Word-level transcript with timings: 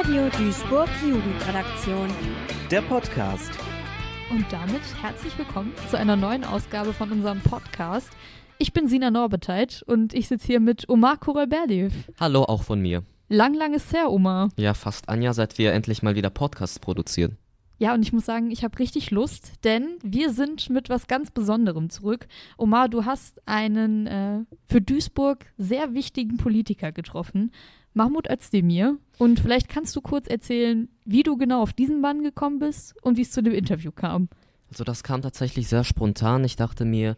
Radio 0.00 0.30
Duisburg 0.30 0.88
Jugendredaktion. 1.06 2.08
Der 2.70 2.80
Podcast. 2.80 3.50
Und 4.30 4.46
damit 4.50 4.80
herzlich 5.02 5.36
willkommen 5.36 5.74
zu 5.90 5.98
einer 5.98 6.16
neuen 6.16 6.42
Ausgabe 6.42 6.94
von 6.94 7.12
unserem 7.12 7.42
Podcast. 7.42 8.08
Ich 8.56 8.72
bin 8.72 8.88
Sina 8.88 9.10
Norbeteit 9.10 9.84
und 9.86 10.14
ich 10.14 10.26
sitze 10.26 10.46
hier 10.46 10.60
mit 10.60 10.88
Omar 10.88 11.18
Kuralberdiev. 11.18 11.92
Hallo 12.18 12.44
auch 12.44 12.62
von 12.62 12.80
mir. 12.80 13.02
Lang, 13.28 13.52
lang 13.52 13.74
ist 13.74 13.92
her, 13.92 14.10
Omar. 14.10 14.48
Ja, 14.56 14.72
fast 14.72 15.10
ein 15.10 15.20
Jahr, 15.20 15.34
seit 15.34 15.58
wir 15.58 15.74
endlich 15.74 16.02
mal 16.02 16.14
wieder 16.14 16.30
Podcasts 16.30 16.78
produzieren. 16.78 17.36
Ja, 17.76 17.92
und 17.92 18.02
ich 18.02 18.14
muss 18.14 18.24
sagen, 18.24 18.50
ich 18.50 18.64
habe 18.64 18.78
richtig 18.78 19.10
Lust, 19.10 19.52
denn 19.64 19.98
wir 20.02 20.32
sind 20.32 20.70
mit 20.70 20.88
was 20.88 21.08
ganz 21.08 21.30
Besonderem 21.30 21.90
zurück. 21.90 22.26
Omar, 22.56 22.88
du 22.88 23.04
hast 23.04 23.46
einen 23.46 24.06
äh, 24.06 24.40
für 24.64 24.80
Duisburg 24.80 25.44
sehr 25.58 25.92
wichtigen 25.92 26.38
Politiker 26.38 26.90
getroffen, 26.90 27.52
Mahmoud 27.94 28.30
Özdemir. 28.30 28.98
Und 29.18 29.40
vielleicht 29.40 29.68
kannst 29.68 29.94
du 29.96 30.00
kurz 30.00 30.28
erzählen, 30.28 30.88
wie 31.04 31.22
du 31.22 31.36
genau 31.36 31.62
auf 31.62 31.72
diesen 31.72 32.00
Mann 32.00 32.22
gekommen 32.22 32.58
bist 32.58 32.94
und 33.02 33.16
wie 33.16 33.22
es 33.22 33.30
zu 33.30 33.42
dem 33.42 33.52
Interview 33.52 33.90
kam. 33.90 34.28
Also 34.70 34.84
das 34.84 35.02
kam 35.02 35.22
tatsächlich 35.22 35.68
sehr 35.68 35.84
spontan. 35.84 36.44
Ich 36.44 36.56
dachte 36.56 36.84
mir, 36.84 37.16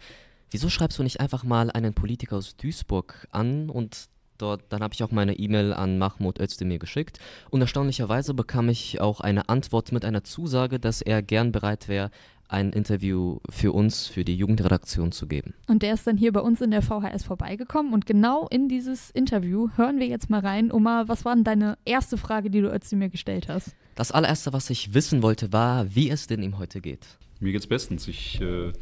wieso 0.50 0.68
schreibst 0.68 0.98
du 0.98 1.02
nicht 1.02 1.20
einfach 1.20 1.44
mal 1.44 1.70
einen 1.70 1.94
Politiker 1.94 2.36
aus 2.36 2.56
Duisburg 2.56 3.28
an 3.30 3.68
und 3.68 4.08
dort, 4.38 4.64
dann 4.70 4.82
habe 4.82 4.94
ich 4.94 5.02
auch 5.02 5.10
meine 5.10 5.34
E-Mail 5.34 5.72
an 5.72 5.98
Mahmoud 5.98 6.40
Özdemir 6.40 6.78
geschickt 6.78 7.18
und 7.50 7.60
erstaunlicherweise 7.60 8.34
bekam 8.34 8.68
ich 8.68 9.00
auch 9.00 9.20
eine 9.20 9.48
Antwort 9.48 9.92
mit 9.92 10.04
einer 10.04 10.24
Zusage, 10.24 10.80
dass 10.80 11.00
er 11.02 11.22
gern 11.22 11.52
bereit 11.52 11.88
wäre, 11.88 12.10
ein 12.52 12.72
Interview 12.72 13.38
für 13.48 13.72
uns, 13.72 14.06
für 14.06 14.24
die 14.24 14.36
Jugendredaktion 14.36 15.12
zu 15.12 15.26
geben. 15.26 15.54
Und 15.66 15.82
der 15.82 15.94
ist 15.94 16.06
dann 16.06 16.16
hier 16.16 16.32
bei 16.32 16.40
uns 16.40 16.60
in 16.60 16.70
der 16.70 16.82
VHS 16.82 17.24
vorbeigekommen 17.24 17.92
und 17.92 18.06
genau 18.06 18.46
in 18.48 18.68
dieses 18.68 19.10
Interview 19.10 19.68
hören 19.76 19.98
wir 19.98 20.06
jetzt 20.06 20.30
mal 20.30 20.40
rein. 20.40 20.70
Oma, 20.70 21.04
was 21.06 21.24
war 21.24 21.34
denn 21.34 21.44
deine 21.44 21.78
erste 21.84 22.16
Frage, 22.16 22.50
die 22.50 22.60
du 22.60 22.72
Özdemir 22.72 23.08
gestellt 23.08 23.48
hast? 23.48 23.74
Das 23.94 24.12
allererste, 24.12 24.52
was 24.52 24.70
ich 24.70 24.94
wissen 24.94 25.22
wollte, 25.22 25.52
war, 25.52 25.94
wie 25.94 26.10
es 26.10 26.26
denn 26.26 26.42
ihm 26.42 26.58
heute 26.58 26.80
geht. 26.80 27.06
Mir 27.40 27.52
geht's 27.52 27.66
bestens. 27.66 28.06
Ich 28.08 28.40
äh, 28.40 28.72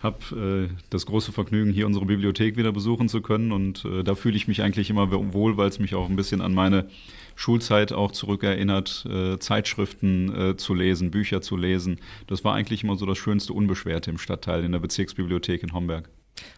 habe 0.00 0.68
äh, 0.70 0.74
das 0.90 1.06
große 1.06 1.32
Vergnügen, 1.32 1.72
hier 1.72 1.86
unsere 1.86 2.06
Bibliothek 2.06 2.56
wieder 2.56 2.72
besuchen 2.72 3.08
zu 3.08 3.20
können. 3.20 3.52
Und 3.52 3.84
äh, 3.84 4.02
da 4.02 4.14
fühle 4.14 4.36
ich 4.36 4.48
mich 4.48 4.62
eigentlich 4.62 4.90
immer 4.90 5.10
wohl, 5.10 5.56
weil 5.56 5.68
es 5.68 5.78
mich 5.78 5.94
auch 5.94 6.08
ein 6.08 6.16
bisschen 6.16 6.40
an 6.40 6.54
meine 6.54 6.88
Schulzeit 7.36 7.92
auch 7.92 8.10
zurückerinnert, 8.10 9.06
äh, 9.08 9.38
Zeitschriften 9.38 10.34
äh, 10.34 10.56
zu 10.56 10.74
lesen, 10.74 11.10
Bücher 11.12 11.42
zu 11.42 11.56
lesen. 11.56 12.00
Das 12.26 12.42
war 12.42 12.54
eigentlich 12.54 12.82
immer 12.82 12.96
so 12.96 13.06
das 13.06 13.18
schönste 13.18 13.52
Unbeschwerte 13.52 14.10
im 14.10 14.18
Stadtteil, 14.18 14.64
in 14.64 14.72
der 14.72 14.80
Bezirksbibliothek 14.80 15.62
in 15.62 15.72
Homberg. 15.72 16.08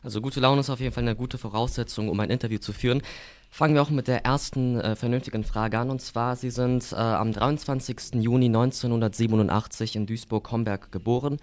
Also 0.02 0.20
gute 0.20 0.40
Laune 0.40 0.60
ist 0.60 0.70
auf 0.70 0.80
jeden 0.80 0.92
Fall 0.92 1.02
eine 1.02 1.16
gute 1.16 1.38
Voraussetzung, 1.38 2.08
um 2.08 2.18
ein 2.20 2.30
Interview 2.30 2.58
zu 2.58 2.72
führen. 2.72 3.02
Fangen 3.50 3.74
wir 3.74 3.82
auch 3.82 3.90
mit 3.90 4.08
der 4.08 4.24
ersten 4.24 4.80
äh, 4.80 4.96
vernünftigen 4.96 5.44
Frage 5.44 5.78
an. 5.78 5.90
Und 5.90 6.00
zwar, 6.00 6.36
Sie 6.36 6.50
sind 6.50 6.92
äh, 6.92 6.96
am 6.96 7.32
23. 7.32 8.14
Juni 8.14 8.46
1987 8.46 9.96
in 9.96 10.06
Duisburg-Homberg 10.06 10.92
geboren. 10.92 11.38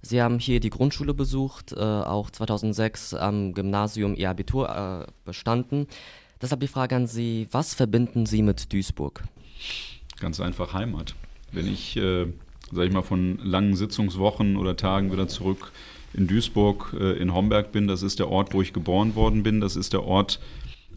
Sie 0.00 0.22
haben 0.22 0.38
hier 0.38 0.60
die 0.60 0.70
Grundschule 0.70 1.12
besucht, 1.12 1.72
äh, 1.72 1.80
auch 1.80 2.30
2006 2.30 3.14
am 3.14 3.52
Gymnasium 3.52 4.14
Ihr 4.14 4.30
Abitur 4.30 5.06
äh, 5.06 5.10
bestanden. 5.24 5.88
Deshalb 6.40 6.60
die 6.60 6.68
Frage 6.68 6.94
an 6.94 7.06
Sie, 7.06 7.48
was 7.50 7.74
verbinden 7.74 8.26
Sie 8.26 8.42
mit 8.42 8.72
Duisburg? 8.72 9.24
Ganz 10.20 10.40
einfach 10.40 10.72
Heimat. 10.72 11.14
Wenn 11.52 11.66
ich, 11.66 11.96
äh, 11.96 12.26
sag 12.72 12.86
ich 12.86 12.92
mal, 12.92 13.02
von 13.02 13.38
langen 13.42 13.74
Sitzungswochen 13.74 14.56
oder 14.56 14.76
Tagen 14.76 15.10
wieder 15.10 15.26
zurück 15.26 15.72
in 16.14 16.26
Duisburg, 16.26 16.94
äh, 16.98 17.18
in 17.18 17.34
Homberg 17.34 17.72
bin, 17.72 17.88
das 17.88 18.02
ist 18.02 18.18
der 18.18 18.28
Ort, 18.28 18.54
wo 18.54 18.62
ich 18.62 18.72
geboren 18.72 19.14
worden 19.14 19.42
bin, 19.42 19.60
das 19.60 19.76
ist 19.76 19.92
der 19.92 20.04
Ort 20.04 20.40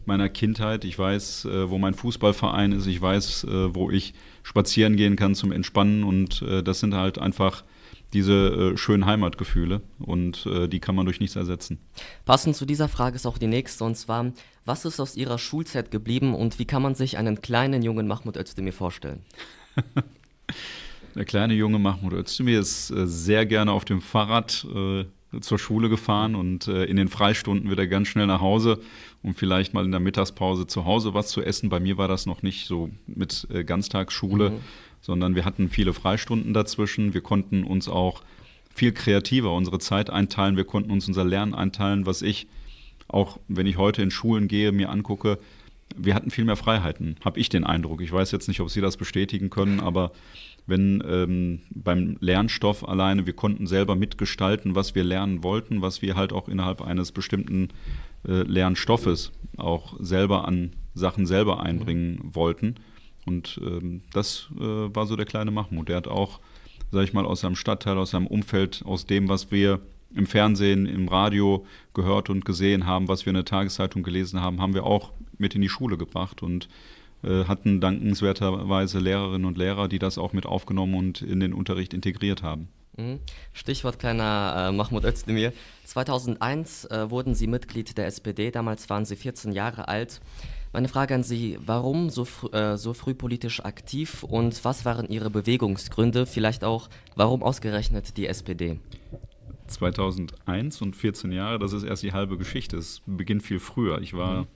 meiner 0.06 0.28
Kindheit. 0.28 0.84
Ich 0.84 0.98
weiß, 0.98 1.46
äh, 1.46 1.70
wo 1.70 1.78
mein 1.78 1.94
Fußballverein 1.94 2.72
ist, 2.72 2.86
ich 2.86 3.00
weiß, 3.00 3.44
äh, 3.44 3.74
wo 3.74 3.90
ich 3.90 4.14
spazieren 4.42 4.96
gehen 4.96 5.16
kann 5.16 5.34
zum 5.34 5.52
Entspannen 5.52 6.04
und 6.04 6.42
äh, 6.42 6.62
das 6.62 6.80
sind 6.80 6.94
halt 6.94 7.18
einfach 7.18 7.64
diese 8.12 8.72
äh, 8.74 8.76
schönen 8.76 9.06
Heimatgefühle 9.06 9.80
und 9.98 10.46
äh, 10.46 10.68
die 10.68 10.80
kann 10.80 10.94
man 10.94 11.06
durch 11.06 11.20
nichts 11.20 11.36
ersetzen. 11.36 11.78
Passend 12.24 12.56
zu 12.56 12.66
dieser 12.66 12.88
Frage 12.88 13.16
ist 13.16 13.26
auch 13.26 13.38
die 13.38 13.46
nächste 13.46 13.84
und 13.84 13.96
zwar, 13.96 14.32
was 14.64 14.84
ist 14.84 15.00
aus 15.00 15.16
Ihrer 15.16 15.38
Schulzeit 15.38 15.90
geblieben 15.90 16.34
und 16.34 16.58
wie 16.58 16.64
kann 16.64 16.82
man 16.82 16.94
sich 16.94 17.18
einen 17.18 17.40
kleinen 17.40 17.82
jungen 17.82 18.06
Mahmoud 18.06 18.36
Özdemir 18.36 18.72
vorstellen? 18.72 19.20
Der 21.14 21.24
kleine 21.24 21.54
junge 21.54 21.78
Mahmoud 21.78 22.14
Özdemir 22.14 22.60
ist 22.60 22.90
äh, 22.90 23.06
sehr 23.06 23.44
gerne 23.44 23.72
auf 23.72 23.84
dem 23.84 24.00
Fahrrad 24.00 24.66
äh, 24.74 25.04
zur 25.40 25.58
Schule 25.58 25.88
gefahren 25.88 26.34
und 26.34 26.68
äh, 26.68 26.84
in 26.84 26.96
den 26.96 27.08
Freistunden 27.08 27.70
wieder 27.70 27.86
ganz 27.86 28.08
schnell 28.08 28.26
nach 28.26 28.40
Hause, 28.40 28.80
um 29.22 29.34
vielleicht 29.34 29.74
mal 29.74 29.84
in 29.84 29.90
der 29.90 30.00
Mittagspause 30.00 30.66
zu 30.66 30.84
Hause 30.84 31.12
was 31.14 31.28
zu 31.28 31.42
essen. 31.42 31.68
Bei 31.68 31.80
mir 31.80 31.98
war 31.98 32.08
das 32.08 32.26
noch 32.26 32.42
nicht 32.42 32.66
so 32.66 32.90
mit 33.06 33.46
äh, 33.50 33.64
Ganztagsschule. 33.64 34.50
Mhm 34.50 34.60
sondern 35.02 35.34
wir 35.34 35.44
hatten 35.44 35.68
viele 35.68 35.92
Freistunden 35.92 36.54
dazwischen. 36.54 37.12
Wir 37.12 37.20
konnten 37.20 37.64
uns 37.64 37.88
auch 37.88 38.22
viel 38.74 38.92
kreativer 38.92 39.52
unsere 39.52 39.78
Zeit 39.78 40.08
einteilen. 40.08 40.56
Wir 40.56 40.64
konnten 40.64 40.90
uns 40.90 41.06
unser 41.06 41.24
Lernen 41.24 41.54
einteilen, 41.54 42.06
was 42.06 42.22
ich 42.22 42.46
auch, 43.12 43.38
wenn 43.48 43.66
ich 43.66 43.76
heute 43.76 44.02
in 44.02 44.10
Schulen 44.10 44.48
gehe, 44.48 44.72
mir 44.72 44.90
angucke. 44.90 45.38
Wir 45.94 46.14
hatten 46.14 46.30
viel 46.30 46.44
mehr 46.44 46.56
Freiheiten, 46.56 47.16
habe 47.24 47.38
ich 47.38 47.48
den 47.48 47.64
Eindruck. 47.64 48.00
Ich 48.00 48.12
weiß 48.12 48.30
jetzt 48.30 48.48
nicht, 48.48 48.60
ob 48.60 48.70
Sie 48.70 48.80
das 48.80 48.96
bestätigen 48.96 49.50
können, 49.50 49.80
aber 49.80 50.12
wenn 50.66 51.02
ähm, 51.06 51.60
beim 51.70 52.16
Lernstoff 52.20 52.88
alleine, 52.88 53.26
wir 53.26 53.32
konnten 53.32 53.66
selber 53.66 53.96
mitgestalten, 53.96 54.74
was 54.74 54.94
wir 54.94 55.04
lernen 55.04 55.42
wollten, 55.42 55.82
was 55.82 56.02
wir 56.02 56.16
halt 56.16 56.32
auch 56.32 56.48
innerhalb 56.48 56.82
eines 56.82 57.12
bestimmten 57.12 57.68
äh, 58.26 58.42
Lernstoffes 58.42 59.32
auch 59.56 59.96
selber 60.00 60.46
an 60.46 60.72
Sachen 60.94 61.26
selber 61.26 61.62
einbringen 61.62 62.20
wollten. 62.22 62.76
Und 63.26 63.60
ähm, 63.64 64.02
das 64.12 64.48
äh, 64.56 64.62
war 64.62 65.06
so 65.06 65.16
der 65.16 65.26
kleine 65.26 65.50
Mahmoud. 65.50 65.88
Der 65.88 65.96
hat 65.96 66.08
auch, 66.08 66.40
sag 66.90 67.04
ich 67.04 67.12
mal, 67.12 67.26
aus 67.26 67.40
seinem 67.40 67.56
Stadtteil, 67.56 67.98
aus 67.98 68.10
seinem 68.10 68.26
Umfeld, 68.26 68.82
aus 68.84 69.06
dem, 69.06 69.28
was 69.28 69.50
wir 69.50 69.80
im 70.14 70.26
Fernsehen, 70.26 70.86
im 70.86 71.08
Radio 71.08 71.66
gehört 71.94 72.30
und 72.30 72.44
gesehen 72.44 72.86
haben, 72.86 73.08
was 73.08 73.26
wir 73.26 73.30
in 73.30 73.36
der 73.36 73.44
Tageszeitung 73.44 74.02
gelesen 74.02 74.40
haben, 74.40 74.60
haben 74.60 74.74
wir 74.74 74.84
auch 74.84 75.12
mit 75.38 75.54
in 75.54 75.60
die 75.60 75.68
Schule 75.68 75.96
gebracht 75.96 76.42
und 76.42 76.68
äh, 77.22 77.44
hatten 77.44 77.80
dankenswerterweise 77.80 78.98
Lehrerinnen 78.98 79.46
und 79.46 79.58
Lehrer, 79.58 79.88
die 79.88 79.98
das 79.98 80.18
auch 80.18 80.32
mit 80.32 80.46
aufgenommen 80.46 80.94
und 80.94 81.22
in 81.22 81.40
den 81.40 81.52
Unterricht 81.52 81.94
integriert 81.94 82.42
haben. 82.42 82.68
Mhm. 82.96 83.20
Stichwort 83.52 83.98
kleiner 83.98 84.68
äh, 84.68 84.72
Mahmoud 84.72 85.04
Özdemir. 85.04 85.52
2001 85.84 86.86
äh, 86.86 87.10
wurden 87.10 87.34
Sie 87.34 87.46
Mitglied 87.46 87.96
der 87.96 88.06
SPD, 88.06 88.50
damals 88.50 88.90
waren 88.90 89.04
Sie 89.04 89.16
14 89.16 89.52
Jahre 89.52 89.88
alt. 89.88 90.20
Meine 90.72 90.88
Frage 90.88 91.14
an 91.14 91.22
Sie, 91.22 91.58
warum 91.64 92.08
so, 92.08 92.24
fr 92.24 92.54
äh, 92.54 92.78
so 92.78 92.94
früh 92.94 93.14
politisch 93.14 93.62
aktiv 93.62 94.22
und 94.22 94.64
was 94.64 94.84
waren 94.84 95.08
Ihre 95.08 95.30
Bewegungsgründe? 95.30 96.26
Vielleicht 96.26 96.64
auch, 96.64 96.88
warum 97.14 97.42
ausgerechnet 97.42 98.16
die 98.16 98.26
SPD? 98.26 98.78
2001 99.72 100.82
und 100.82 100.96
14 100.96 101.32
Jahre, 101.32 101.58
das 101.58 101.72
ist 101.72 101.82
erst 101.82 102.02
die 102.02 102.12
halbe 102.12 102.38
Geschichte. 102.38 102.76
Es 102.76 103.02
beginnt 103.06 103.42
viel 103.42 103.58
früher. 103.58 104.00
Ich 104.00 104.14
war 104.14 104.42
mhm. 104.42 104.46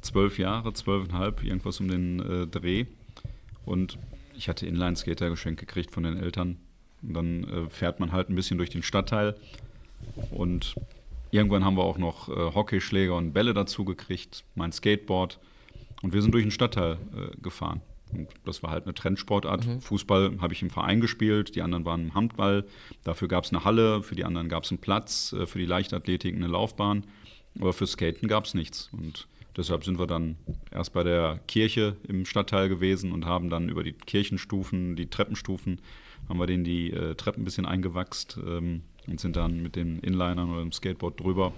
zwölf 0.00 0.38
Jahre, 0.38 0.72
zwölfeinhalb, 0.72 1.44
irgendwas 1.44 1.80
um 1.80 1.88
den 1.88 2.20
äh, 2.20 2.46
Dreh. 2.46 2.86
Und 3.64 3.98
ich 4.36 4.48
hatte 4.48 4.66
Inlineskater 4.66 5.30
geschenkt 5.30 5.60
gekriegt 5.60 5.92
von 5.92 6.02
den 6.02 6.16
Eltern. 6.16 6.56
Und 7.02 7.14
dann 7.14 7.44
äh, 7.44 7.70
fährt 7.70 8.00
man 8.00 8.12
halt 8.12 8.28
ein 8.28 8.34
bisschen 8.34 8.58
durch 8.58 8.70
den 8.70 8.82
Stadtteil 8.82 9.36
und 10.30 10.74
Irgendwann 11.32 11.64
haben 11.64 11.78
wir 11.78 11.84
auch 11.84 11.96
noch 11.96 12.28
äh, 12.28 12.32
Hockeyschläger 12.32 13.16
und 13.16 13.32
Bälle 13.32 13.54
dazu 13.54 13.86
gekriegt, 13.86 14.44
mein 14.54 14.70
Skateboard. 14.70 15.40
Und 16.02 16.12
wir 16.12 16.20
sind 16.20 16.32
durch 16.34 16.44
den 16.44 16.50
Stadtteil 16.50 16.98
äh, 17.16 17.40
gefahren. 17.40 17.80
Und 18.12 18.28
das 18.44 18.62
war 18.62 18.70
halt 18.70 18.84
eine 18.84 18.94
Trendsportart. 18.94 19.66
Mhm. 19.66 19.80
Fußball 19.80 20.38
habe 20.40 20.52
ich 20.52 20.62
im 20.62 20.70
Verein 20.70 21.00
gespielt, 21.00 21.54
die 21.54 21.62
anderen 21.62 21.84
waren 21.84 22.02
im 22.02 22.14
Handball. 22.14 22.64
Dafür 23.04 23.28
gab 23.28 23.44
es 23.44 23.50
eine 23.50 23.64
Halle, 23.64 24.02
für 24.02 24.14
die 24.14 24.24
anderen 24.24 24.48
gab 24.48 24.64
es 24.64 24.70
einen 24.70 24.80
Platz, 24.80 25.32
äh, 25.32 25.46
für 25.46 25.58
die 25.58 25.66
Leichtathletik 25.66 26.34
eine 26.34 26.46
Laufbahn. 26.46 27.04
Aber 27.58 27.72
für 27.72 27.86
Skaten 27.86 28.28
gab 28.28 28.44
es 28.44 28.54
nichts. 28.54 28.88
Und 28.92 29.28
deshalb 29.56 29.84
sind 29.84 29.98
wir 29.98 30.06
dann 30.06 30.36
erst 30.70 30.92
bei 30.92 31.02
der 31.02 31.40
Kirche 31.48 31.96
im 32.06 32.24
Stadtteil 32.24 32.68
gewesen 32.68 33.12
und 33.12 33.26
haben 33.26 33.50
dann 33.50 33.68
über 33.68 33.82
die 33.82 33.92
Kirchenstufen, 33.92 34.96
die 34.96 35.06
Treppenstufen, 35.06 35.80
haben 36.28 36.38
wir 36.38 36.46
denen 36.46 36.64
die 36.64 36.90
äh, 36.90 37.14
Treppen 37.14 37.42
ein 37.42 37.44
bisschen 37.44 37.66
eingewachst. 37.66 38.38
Ähm, 38.46 38.82
und 39.06 39.20
sind 39.20 39.36
dann 39.36 39.62
mit 39.62 39.76
den 39.76 39.98
Inlinern 40.00 40.50
oder 40.50 40.60
dem 40.60 40.72
Skateboard 40.72 41.20
drüber. 41.20 41.52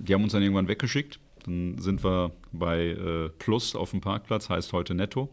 Die 0.00 0.14
haben 0.14 0.22
uns 0.22 0.32
dann 0.32 0.42
irgendwann 0.42 0.68
weggeschickt. 0.68 1.18
Dann 1.44 1.78
sind 1.78 2.04
wir 2.04 2.32
bei 2.52 2.88
äh, 2.88 3.28
Plus 3.38 3.76
auf 3.76 3.90
dem 3.90 4.00
Parkplatz, 4.00 4.48
heißt 4.48 4.72
heute 4.72 4.94
Netto. 4.94 5.30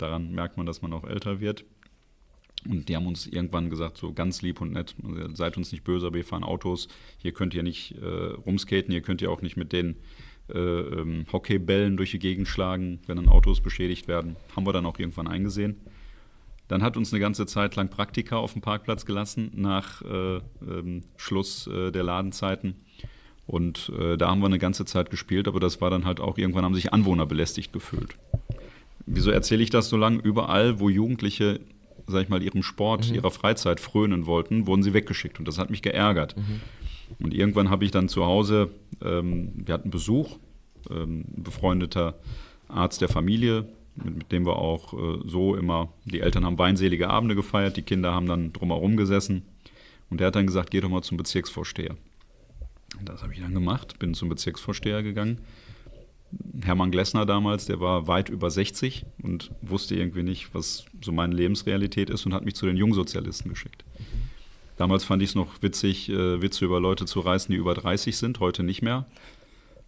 Daran 0.00 0.32
merkt 0.32 0.56
man, 0.56 0.66
dass 0.66 0.82
man 0.82 0.92
auch 0.92 1.04
älter 1.04 1.40
wird. 1.40 1.64
Und 2.68 2.88
die 2.88 2.96
haben 2.96 3.06
uns 3.06 3.26
irgendwann 3.26 3.70
gesagt, 3.70 3.96
so 3.96 4.12
ganz 4.12 4.42
lieb 4.42 4.60
und 4.60 4.72
nett, 4.72 4.94
seid 5.32 5.56
uns 5.56 5.72
nicht 5.72 5.82
böse, 5.82 6.06
aber 6.06 6.16
wir 6.16 6.24
fahren 6.24 6.44
Autos. 6.44 6.88
Hier 7.18 7.32
könnt 7.32 7.54
ihr 7.54 7.62
nicht 7.62 7.96
äh, 8.00 8.06
rumskaten, 8.06 8.92
hier 8.92 9.00
könnt 9.00 9.22
ihr 9.22 9.30
auch 9.30 9.40
nicht 9.40 9.56
mit 9.56 9.72
den 9.72 9.96
äh, 10.52 10.58
ähm, 10.58 11.24
Hockeybällen 11.32 11.96
durch 11.96 12.10
die 12.10 12.18
Gegend 12.18 12.48
schlagen, 12.48 13.00
wenn 13.06 13.16
dann 13.16 13.28
Autos 13.28 13.60
beschädigt 13.60 14.08
werden. 14.08 14.36
Haben 14.54 14.66
wir 14.66 14.72
dann 14.72 14.84
auch 14.84 14.98
irgendwann 14.98 15.26
eingesehen. 15.26 15.76
Dann 16.68 16.82
hat 16.82 16.96
uns 16.96 17.12
eine 17.12 17.20
ganze 17.20 17.46
Zeit 17.46 17.76
lang 17.76 17.88
Praktika 17.88 18.36
auf 18.36 18.52
dem 18.52 18.62
Parkplatz 18.62 19.04
gelassen 19.04 19.50
nach 19.54 20.02
äh, 20.02 20.36
ähm, 20.36 21.02
Schluss 21.16 21.66
äh, 21.66 21.90
der 21.90 22.02
Ladenzeiten. 22.04 22.76
Und 23.46 23.90
äh, 23.98 24.16
da 24.16 24.28
haben 24.30 24.40
wir 24.40 24.46
eine 24.46 24.60
ganze 24.60 24.84
Zeit 24.84 25.10
gespielt, 25.10 25.48
aber 25.48 25.58
das 25.58 25.80
war 25.80 25.90
dann 25.90 26.04
halt 26.04 26.20
auch, 26.20 26.38
irgendwann 26.38 26.64
haben 26.64 26.74
sich 26.74 26.92
Anwohner 26.92 27.26
belästigt 27.26 27.72
gefühlt. 27.72 28.16
Wieso 29.14 29.30
erzähle 29.30 29.62
ich 29.62 29.70
das 29.70 29.88
so 29.88 29.96
lange? 29.96 30.18
Überall, 30.18 30.80
wo 30.80 30.88
Jugendliche, 30.88 31.60
sag 32.06 32.22
ich 32.22 32.28
mal, 32.28 32.42
ihrem 32.42 32.62
Sport, 32.62 33.08
mhm. 33.08 33.16
ihrer 33.16 33.30
Freizeit 33.30 33.80
frönen 33.80 34.26
wollten, 34.26 34.66
wurden 34.66 34.82
sie 34.82 34.94
weggeschickt. 34.94 35.38
Und 35.38 35.48
das 35.48 35.58
hat 35.58 35.70
mich 35.70 35.82
geärgert. 35.82 36.36
Mhm. 36.36 36.60
Und 37.18 37.34
irgendwann 37.34 37.70
habe 37.70 37.84
ich 37.84 37.90
dann 37.90 38.08
zu 38.08 38.24
Hause, 38.24 38.70
ähm, 39.02 39.52
wir 39.54 39.74
hatten 39.74 39.90
Besuch, 39.90 40.38
ähm, 40.90 41.24
befreundeter 41.36 42.18
Arzt 42.68 43.00
der 43.00 43.08
Familie, 43.08 43.66
mit, 43.96 44.16
mit 44.16 44.32
dem 44.32 44.46
wir 44.46 44.56
auch 44.56 44.94
äh, 44.94 45.20
so 45.26 45.56
immer, 45.56 45.92
die 46.04 46.20
Eltern 46.20 46.44
haben 46.44 46.58
weinselige 46.58 47.10
Abende 47.10 47.34
gefeiert, 47.34 47.76
die 47.76 47.82
Kinder 47.82 48.12
haben 48.12 48.26
dann 48.26 48.52
drumherum 48.52 48.96
gesessen. 48.96 49.42
Und 50.08 50.20
der 50.20 50.28
hat 50.28 50.36
dann 50.36 50.46
gesagt, 50.46 50.70
geh 50.70 50.80
doch 50.80 50.88
mal 50.88 51.02
zum 51.02 51.16
Bezirksvorsteher. 51.16 51.96
Das 53.04 53.22
habe 53.22 53.32
ich 53.32 53.40
dann 53.40 53.54
gemacht, 53.54 53.98
bin 53.98 54.14
zum 54.14 54.28
Bezirksvorsteher 54.28 55.02
gegangen. 55.02 55.38
Hermann 56.62 56.90
Glessner 56.90 57.26
damals, 57.26 57.66
der 57.66 57.80
war 57.80 58.06
weit 58.06 58.28
über 58.28 58.50
60 58.50 59.04
und 59.22 59.50
wusste 59.62 59.94
irgendwie 59.94 60.22
nicht, 60.22 60.54
was 60.54 60.84
so 61.02 61.12
meine 61.12 61.34
Lebensrealität 61.34 62.10
ist 62.10 62.26
und 62.26 62.34
hat 62.34 62.44
mich 62.44 62.54
zu 62.54 62.66
den 62.66 62.76
Jungsozialisten 62.76 63.50
geschickt. 63.50 63.84
Damals 64.76 65.04
fand 65.04 65.22
ich 65.22 65.30
es 65.30 65.34
noch 65.34 65.62
witzig, 65.62 66.08
äh, 66.08 66.40
Witze 66.40 66.64
über 66.64 66.80
Leute 66.80 67.04
zu 67.04 67.20
reißen, 67.20 67.52
die 67.52 67.58
über 67.58 67.74
30 67.74 68.16
sind, 68.16 68.40
heute 68.40 68.62
nicht 68.62 68.82
mehr. 68.82 69.06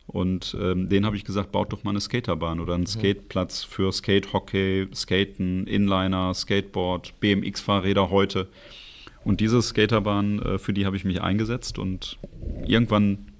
Und 0.06 0.56
ähm, 0.61 0.89
denen 0.89 1.06
habe 1.06 1.17
ich 1.17 1.25
gesagt, 1.25 1.53
baut 1.53 1.73
doch 1.73 1.85
mal 1.85 1.91
eine 1.91 2.00
Skaterbahn 2.00 2.61
oder 2.61 2.75
einen 2.75 2.83
mhm. 2.83 2.88
Skateplatz 2.88 3.62
für 3.62 3.93
Skate, 3.93 4.33
Hockey, 4.33 4.88
Skaten, 4.95 5.67
Inliner, 5.67 6.35
Skateboard, 6.35 7.19
BMX-Fahrräder 7.21 8.11
heute. 8.11 8.49
Und 9.25 9.41
diese 9.41 9.62
Skaterbahn, 9.62 10.41
äh, 10.41 10.59
für 10.59 10.73
die 10.73 10.85
habe 10.85 10.97
ich 10.97 11.05
mich 11.05 11.23
eingesetzt 11.23 11.79
und 11.79 12.19
irgendwann 12.67 13.31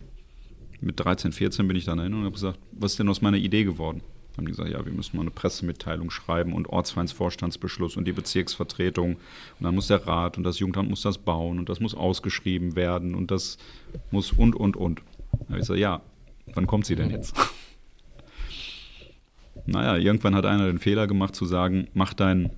mit 0.82 0.99
13, 0.99 1.32
14 1.32 1.69
bin 1.69 1.76
ich 1.76 1.84
dann 1.84 2.00
hin 2.00 2.14
und 2.14 2.20
habe 2.20 2.32
gesagt, 2.32 2.58
was 2.73 2.93
ist 2.93 2.99
denn 2.99 3.08
aus 3.08 3.23
meiner 3.23 3.37
Idee 3.37 3.64
geworden? 3.64 4.02
Haben 4.37 4.46
die 4.46 4.52
gesagt, 4.52 4.70
ja, 4.70 4.84
wir 4.84 4.93
müssen 4.93 5.17
mal 5.17 5.23
eine 5.23 5.31
Pressemitteilung 5.31 6.11
schreiben 6.11 6.55
und 6.55 6.69
Ortsvereinsvorstandsbeschluss 6.69 7.96
und 7.96 8.06
die 8.06 8.12
Bezirksvertretung. 8.12 9.14
Und 9.14 9.20
dann 9.61 9.75
muss 9.75 9.88
der 9.88 10.06
Rat 10.06 10.38
und 10.38 10.44
das 10.44 10.58
Jugendamt 10.58 10.88
muss 10.88 11.02
das 11.02 11.19
bauen 11.19 11.58
und 11.58 11.69
das 11.69 11.81
muss 11.81 11.94
ausgeschrieben 11.94 12.75
werden 12.75 13.14
und 13.14 13.31
das 13.31 13.58
muss 14.11 14.32
und, 14.32 14.56
und, 14.56 14.76
und. 14.76 15.02
Da 15.32 15.38
habe 15.38 15.55
ich 15.55 15.61
gesagt, 15.61 15.79
ja, 15.79 16.00
wann 16.55 16.67
kommt 16.67 16.87
sie 16.87 16.96
denn 16.96 17.11
jetzt? 17.11 17.37
naja, 19.67 19.99
irgendwann 19.99 20.34
hat 20.34 20.46
einer 20.46 20.67
den 20.67 20.79
Fehler 20.79 21.06
gemacht 21.06 21.37
zu 21.37 21.44
sagen, 21.44 21.88
mach 21.93 22.14
deinen 22.14 22.50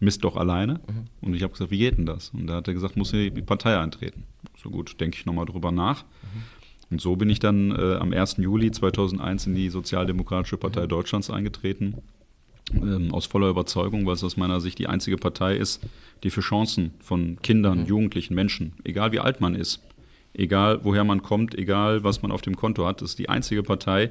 Mist 0.00 0.24
doch 0.24 0.36
alleine. 0.36 0.74
Mhm. 0.74 1.04
Und 1.20 1.34
ich 1.34 1.44
habe 1.44 1.52
gesagt, 1.52 1.70
wie 1.70 1.78
geht 1.78 1.96
denn 1.96 2.06
das? 2.06 2.30
Und 2.30 2.48
da 2.48 2.56
hat 2.56 2.66
er 2.66 2.74
gesagt, 2.74 2.96
muss 2.96 3.12
in 3.12 3.34
die 3.34 3.42
Partei 3.42 3.78
eintreten. 3.78 4.24
So 4.60 4.68
gut, 4.68 5.00
denke 5.00 5.16
ich 5.16 5.26
nochmal 5.26 5.46
drüber 5.46 5.70
nach. 5.70 6.02
Mhm. 6.02 6.61
Und 6.92 7.00
so 7.00 7.16
bin 7.16 7.30
ich 7.30 7.38
dann 7.38 7.70
äh, 7.70 7.94
am 7.94 8.12
1. 8.12 8.36
Juli 8.36 8.70
2001 8.70 9.46
in 9.46 9.54
die 9.54 9.70
Sozialdemokratische 9.70 10.58
Partei. 10.58 10.86
Deutschlands 10.86 11.30
eingetreten. 11.30 11.94
Ähm, 12.74 13.14
aus 13.14 13.24
voller 13.24 13.48
Überzeugung, 13.48 14.04
weil 14.04 14.12
es 14.12 14.22
aus 14.22 14.36
meiner 14.36 14.60
Sicht 14.60 14.78
die 14.78 14.88
einzige 14.88 15.16
Partei 15.16 15.56
ist, 15.56 15.82
die 16.22 16.28
für 16.28 16.42
Chancen 16.42 16.92
von 17.00 17.38
Kindern, 17.40 17.80
mhm. 17.80 17.86
Jugendlichen, 17.86 18.34
Menschen, 18.34 18.74
egal 18.84 19.10
wie 19.12 19.20
alt 19.20 19.40
man 19.40 19.54
ist, 19.54 19.80
egal 20.34 20.80
woher 20.84 21.04
man 21.04 21.22
kommt, 21.22 21.56
egal 21.56 22.04
was 22.04 22.20
man 22.20 22.30
auf 22.30 22.42
dem 22.42 22.56
Konto 22.56 22.86
hat, 22.86 23.00
ist 23.00 23.18
die 23.18 23.30
einzige 23.30 23.62
Partei, 23.62 24.10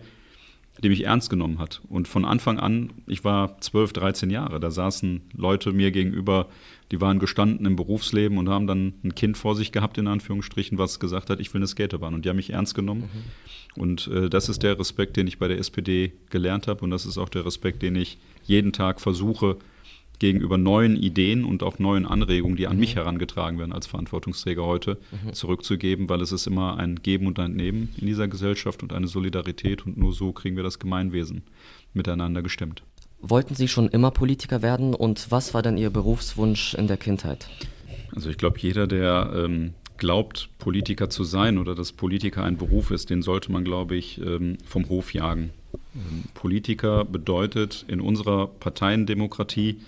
die 0.83 0.89
mich 0.89 1.05
ernst 1.05 1.29
genommen 1.29 1.59
hat. 1.59 1.81
Und 1.87 2.07
von 2.07 2.25
Anfang 2.25 2.59
an, 2.59 2.91
ich 3.05 3.23
war 3.23 3.61
12, 3.61 3.93
13 3.93 4.31
Jahre, 4.31 4.59
da 4.59 4.71
saßen 4.71 5.21
Leute 5.35 5.71
mir 5.71 5.91
gegenüber, 5.91 6.47
die 6.91 6.99
waren 6.99 7.19
gestanden 7.19 7.65
im 7.65 7.75
Berufsleben 7.77 8.37
und 8.37 8.49
haben 8.49 8.67
dann 8.67 8.93
ein 9.03 9.15
Kind 9.15 9.37
vor 9.37 9.55
sich 9.55 9.71
gehabt, 9.71 9.97
in 9.97 10.07
Anführungsstrichen, 10.07 10.77
was 10.77 10.99
gesagt 10.99 11.29
hat, 11.29 11.39
ich 11.39 11.53
will 11.53 11.59
eine 11.59 11.67
Skaterbahn. 11.67 12.13
Und 12.13 12.25
die 12.25 12.29
haben 12.29 12.35
mich 12.35 12.51
ernst 12.51 12.75
genommen. 12.75 13.09
Mhm. 13.75 13.81
Und 13.81 14.07
äh, 14.07 14.29
das 14.29 14.49
ist 14.49 14.63
der 14.63 14.77
Respekt, 14.77 15.15
den 15.15 15.27
ich 15.27 15.39
bei 15.39 15.47
der 15.47 15.57
SPD 15.57 16.11
gelernt 16.29 16.67
habe. 16.67 16.83
Und 16.83 16.91
das 16.91 17.05
ist 17.05 17.17
auch 17.17 17.29
der 17.29 17.45
Respekt, 17.45 17.81
den 17.81 17.95
ich 17.95 18.17
jeden 18.43 18.73
Tag 18.73 18.99
versuche, 18.99 19.57
gegenüber 20.19 20.59
neuen 20.59 20.97
Ideen 20.97 21.45
und 21.45 21.63
auch 21.63 21.79
neuen 21.79 22.05
Anregungen, 22.05 22.55
die 22.55 22.67
an 22.67 22.75
mhm. 22.75 22.81
mich 22.81 22.95
herangetragen 22.95 23.57
werden 23.57 23.73
als 23.73 23.87
Verantwortungsträger 23.87 24.63
heute, 24.63 24.99
mhm. 25.11 25.33
zurückzugeben, 25.33 26.09
weil 26.09 26.21
es 26.21 26.31
ist 26.31 26.45
immer 26.45 26.77
ein 26.77 26.97
Geben 27.01 27.25
und 27.25 27.39
ein 27.39 27.53
Nehmen 27.53 27.89
in 27.97 28.05
dieser 28.05 28.27
Gesellschaft 28.27 28.83
und 28.83 28.93
eine 28.93 29.07
Solidarität 29.07 29.83
und 29.85 29.97
nur 29.97 30.13
so 30.13 30.31
kriegen 30.31 30.57
wir 30.57 30.63
das 30.63 30.77
Gemeinwesen 30.77 31.41
miteinander 31.93 32.43
gestemmt. 32.43 32.83
Wollten 33.21 33.55
Sie 33.55 33.67
schon 33.67 33.89
immer 33.89 34.11
Politiker 34.11 34.61
werden 34.61 34.93
und 34.93 35.31
was 35.31 35.53
war 35.53 35.61
denn 35.61 35.77
Ihr 35.77 35.89
Berufswunsch 35.89 36.73
in 36.73 36.87
der 36.87 36.97
Kindheit? 36.97 37.47
Also 38.15 38.29
ich 38.29 38.37
glaube, 38.37 38.59
jeder, 38.59 38.87
der 38.87 39.31
ähm, 39.35 39.73
glaubt, 39.97 40.49
Politiker 40.59 41.09
zu 41.09 41.23
sein 41.23 41.57
oder 41.57 41.75
dass 41.75 41.91
Politiker 41.91 42.43
ein 42.43 42.57
Beruf 42.57 42.91
ist, 42.91 43.09
den 43.09 43.21
sollte 43.21 43.51
man, 43.51 43.63
glaube 43.63 43.95
ich, 43.95 44.19
ähm, 44.19 44.57
vom 44.65 44.89
Hof 44.89 45.13
jagen. 45.13 45.51
Ähm, 45.95 46.23
Politiker 46.33 47.05
bedeutet 47.05 47.85
in 47.87 48.01
unserer 48.01 48.47
Parteiendemokratie 48.47 49.79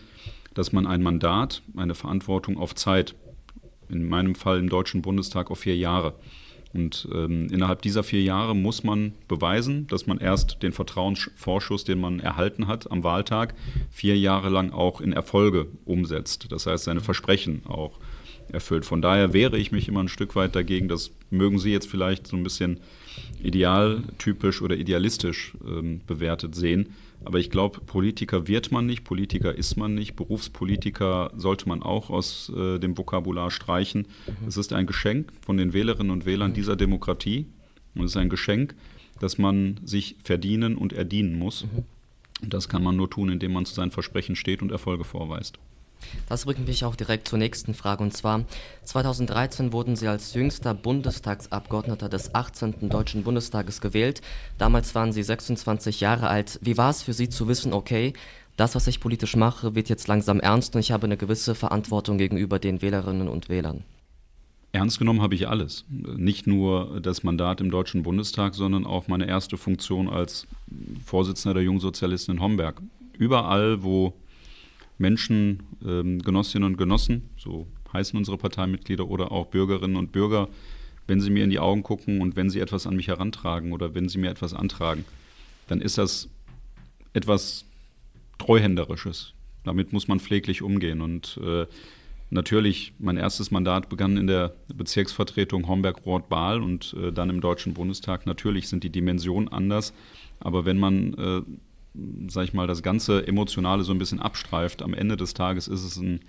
dass 0.53 0.71
man 0.71 0.87
ein 0.87 1.01
Mandat, 1.01 1.61
eine 1.75 1.95
Verantwortung 1.95 2.57
auf 2.57 2.75
Zeit, 2.75 3.15
in 3.89 4.07
meinem 4.07 4.35
Fall 4.35 4.59
im 4.59 4.69
Deutschen 4.69 5.01
Bundestag 5.01 5.51
auf 5.51 5.59
vier 5.59 5.75
Jahre. 5.75 6.13
Und 6.73 7.07
ähm, 7.13 7.49
innerhalb 7.51 7.83
dieser 7.83 8.03
vier 8.03 8.23
Jahre 8.23 8.55
muss 8.55 8.83
man 8.83 9.13
beweisen, 9.27 9.85
dass 9.87 10.07
man 10.07 10.17
erst 10.17 10.63
den 10.63 10.71
Vertrauensvorschuss, 10.71 11.83
den 11.83 12.01
man 12.01 12.19
erhalten 12.19 12.67
hat 12.67 12.89
am 12.91 13.03
Wahltag, 13.03 13.53
vier 13.91 14.17
Jahre 14.17 14.49
lang 14.49 14.71
auch 14.71 14.99
in 14.99 15.13
Erfolge 15.13 15.67
umsetzt. 15.85 16.51
Das 16.51 16.65
heißt, 16.65 16.85
seine 16.85 17.01
Versprechen 17.01 17.61
auch 17.67 17.99
erfüllt. 18.51 18.85
Von 18.85 19.01
daher 19.01 19.33
wehre 19.33 19.57
ich 19.57 19.71
mich 19.71 19.87
immer 19.87 20.01
ein 20.01 20.07
Stück 20.07 20.35
weit 20.35 20.55
dagegen. 20.55 20.87
Das 20.87 21.11
mögen 21.29 21.59
Sie 21.59 21.71
jetzt 21.71 21.89
vielleicht 21.89 22.27
so 22.27 22.35
ein 22.35 22.43
bisschen 22.43 22.79
idealtypisch 23.41 24.61
oder 24.61 24.75
idealistisch 24.75 25.53
ähm, 25.65 26.01
bewertet 26.07 26.55
sehen. 26.55 26.93
Aber 27.25 27.39
ich 27.39 27.49
glaube, 27.49 27.79
Politiker 27.81 28.47
wird 28.47 28.71
man 28.71 28.85
nicht, 28.85 29.03
Politiker 29.03 29.55
ist 29.55 29.77
man 29.77 29.95
nicht, 29.95 30.15
Berufspolitiker 30.15 31.31
sollte 31.35 31.67
man 31.67 31.81
auch 31.81 32.09
aus 32.09 32.51
äh, 32.55 32.79
dem 32.79 32.97
Vokabular 32.97 33.51
streichen. 33.51 34.07
Mhm. 34.27 34.47
Es 34.47 34.57
ist 34.57 34.73
ein 34.73 34.87
Geschenk 34.87 35.31
von 35.41 35.57
den 35.57 35.73
Wählerinnen 35.73 36.11
und 36.11 36.25
Wählern 36.25 36.51
mhm. 36.51 36.55
dieser 36.55 36.75
Demokratie 36.75 37.45
und 37.95 38.05
es 38.05 38.11
ist 38.11 38.17
ein 38.17 38.29
Geschenk, 38.29 38.75
das 39.19 39.37
man 39.37 39.79
sich 39.83 40.17
verdienen 40.23 40.75
und 40.75 40.93
erdienen 40.93 41.37
muss. 41.37 41.63
Mhm. 41.63 41.83
Und 42.41 42.53
das 42.53 42.67
kann 42.67 42.83
man 42.83 42.95
nur 42.97 43.09
tun, 43.09 43.29
indem 43.29 43.53
man 43.53 43.65
zu 43.65 43.73
seinen 43.73 43.91
Versprechen 43.91 44.35
steht 44.35 44.61
und 44.61 44.71
Erfolge 44.71 45.05
vorweist. 45.05 45.59
Das 46.29 46.45
bringt 46.45 46.67
mich 46.67 46.85
auch 46.85 46.95
direkt 46.95 47.27
zur 47.27 47.39
nächsten 47.39 47.73
Frage. 47.73 48.03
Und 48.03 48.15
zwar, 48.15 48.45
2013 48.83 49.73
wurden 49.73 49.95
Sie 49.95 50.07
als 50.07 50.33
jüngster 50.33 50.73
Bundestagsabgeordneter 50.73 52.09
des 52.09 52.33
18. 52.35 52.89
Deutschen 52.89 53.23
Bundestages 53.23 53.81
gewählt. 53.81 54.21
Damals 54.57 54.95
waren 54.95 55.11
Sie 55.11 55.23
26 55.23 56.01
Jahre 56.01 56.27
alt. 56.27 56.59
Wie 56.61 56.77
war 56.77 56.89
es 56.89 57.03
für 57.03 57.13
Sie 57.13 57.29
zu 57.29 57.47
wissen, 57.47 57.73
okay, 57.73 58.13
das, 58.57 58.75
was 58.75 58.87
ich 58.87 58.99
politisch 58.99 59.35
mache, 59.35 59.73
wird 59.73 59.89
jetzt 59.89 60.07
langsam 60.07 60.39
ernst 60.39 60.75
und 60.75 60.81
ich 60.81 60.91
habe 60.91 61.05
eine 61.05 61.17
gewisse 61.17 61.55
Verantwortung 61.55 62.17
gegenüber 62.17 62.59
den 62.59 62.81
Wählerinnen 62.81 63.27
und 63.27 63.49
Wählern? 63.49 63.83
Ernst 64.73 64.97
genommen 64.97 65.21
habe 65.21 65.35
ich 65.35 65.47
alles. 65.47 65.85
Nicht 65.89 66.47
nur 66.47 66.99
das 66.99 67.23
Mandat 67.23 67.61
im 67.61 67.69
Deutschen 67.69 68.01
Bundestag, 68.01 68.55
sondern 68.55 68.87
auch 68.87 69.07
meine 69.07 69.27
erste 69.27 69.55
Funktion 69.55 70.09
als 70.09 70.47
Vorsitzender 71.05 71.53
der 71.53 71.63
Jungsozialisten 71.63 72.35
in 72.35 72.41
Homberg. 72.41 72.81
Überall, 73.17 73.83
wo 73.83 74.13
Menschen, 75.03 75.63
ähm, 75.85 76.19
Genossinnen 76.21 76.65
und 76.65 76.77
Genossen, 76.77 77.29
so 77.37 77.67
heißen 77.91 78.17
unsere 78.17 78.37
Parteimitglieder, 78.37 79.05
oder 79.07 79.33
auch 79.33 79.47
Bürgerinnen 79.47 79.97
und 79.97 80.13
Bürger, 80.13 80.47
wenn 81.07 81.19
sie 81.19 81.29
mir 81.29 81.43
in 81.43 81.49
die 81.49 81.59
Augen 81.59 81.83
gucken 81.83 82.21
und 82.21 82.37
wenn 82.37 82.49
sie 82.49 82.61
etwas 82.61 82.87
an 82.87 82.95
mich 82.95 83.09
herantragen 83.09 83.73
oder 83.73 83.93
wenn 83.93 84.07
sie 84.07 84.17
mir 84.17 84.31
etwas 84.31 84.53
antragen, 84.53 85.03
dann 85.67 85.81
ist 85.81 85.97
das 85.97 86.29
etwas 87.11 87.65
Treuhänderisches. 88.37 89.33
Damit 89.65 89.91
muss 89.91 90.07
man 90.07 90.21
pfleglich 90.21 90.61
umgehen. 90.61 91.01
Und 91.01 91.37
äh, 91.43 91.65
natürlich, 92.29 92.93
mein 92.97 93.17
erstes 93.17 93.51
Mandat 93.51 93.89
begann 93.89 94.15
in 94.15 94.27
der 94.27 94.55
Bezirksvertretung 94.73 95.67
Homberg-Roth-Bahl 95.67 96.61
und 96.61 96.95
äh, 96.97 97.11
dann 97.11 97.29
im 97.29 97.41
Deutschen 97.41 97.73
Bundestag. 97.73 98.25
Natürlich 98.25 98.69
sind 98.69 98.85
die 98.85 98.89
Dimensionen 98.89 99.49
anders, 99.49 99.93
aber 100.39 100.63
wenn 100.63 100.79
man 100.79 101.13
äh, 101.15 101.41
sag 102.27 102.45
ich 102.45 102.53
mal, 102.53 102.67
das 102.67 102.83
ganze 102.83 103.27
Emotionale 103.27 103.83
so 103.83 103.91
ein 103.91 103.99
bisschen 103.99 104.19
abstreift. 104.19 104.81
Am 104.81 104.93
Ende 104.93 105.17
des 105.17 105.33
Tages 105.33 105.67
ist 105.67 105.83
es, 105.83 105.97
ein, 105.97 106.21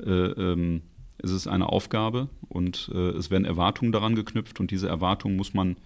äh, 0.00 0.10
ähm, 0.10 0.82
ist 1.18 1.32
es 1.32 1.46
eine 1.46 1.68
Aufgabe 1.68 2.28
und 2.48 2.90
äh, 2.94 3.10
es 3.10 3.30
werden 3.30 3.44
Erwartungen 3.44 3.92
daran 3.92 4.14
geknüpft 4.14 4.60
und 4.60 4.70
diese 4.70 4.88
Erwartungen 4.88 5.36
muss 5.36 5.54
man 5.54 5.76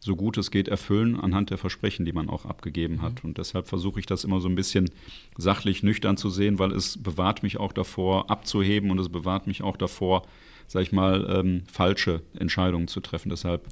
so 0.00 0.14
gut 0.14 0.38
es 0.38 0.50
geht 0.50 0.68
erfüllen 0.68 1.18
anhand 1.18 1.50
der 1.50 1.58
Versprechen, 1.58 2.04
die 2.04 2.12
man 2.12 2.28
auch 2.28 2.44
abgegeben 2.44 3.02
hat. 3.02 3.22
Mhm. 3.22 3.30
Und 3.30 3.38
deshalb 3.38 3.66
versuche 3.66 3.98
ich 4.00 4.06
das 4.06 4.24
immer 4.24 4.40
so 4.40 4.48
ein 4.48 4.54
bisschen 4.54 4.90
sachlich 5.36 5.82
nüchtern 5.82 6.16
zu 6.16 6.30
sehen, 6.30 6.58
weil 6.58 6.72
es 6.72 7.02
bewahrt 7.02 7.42
mich 7.42 7.58
auch 7.58 7.72
davor, 7.72 8.30
abzuheben 8.30 8.90
und 8.90 8.98
es 8.98 9.08
bewahrt 9.08 9.46
mich 9.46 9.62
auch 9.62 9.76
davor, 9.76 10.22
sag 10.68 10.82
ich 10.82 10.92
mal, 10.92 11.26
ähm, 11.28 11.62
falsche 11.70 12.22
Entscheidungen 12.38 12.88
zu 12.88 13.00
treffen. 13.00 13.30
Deshalb 13.30 13.66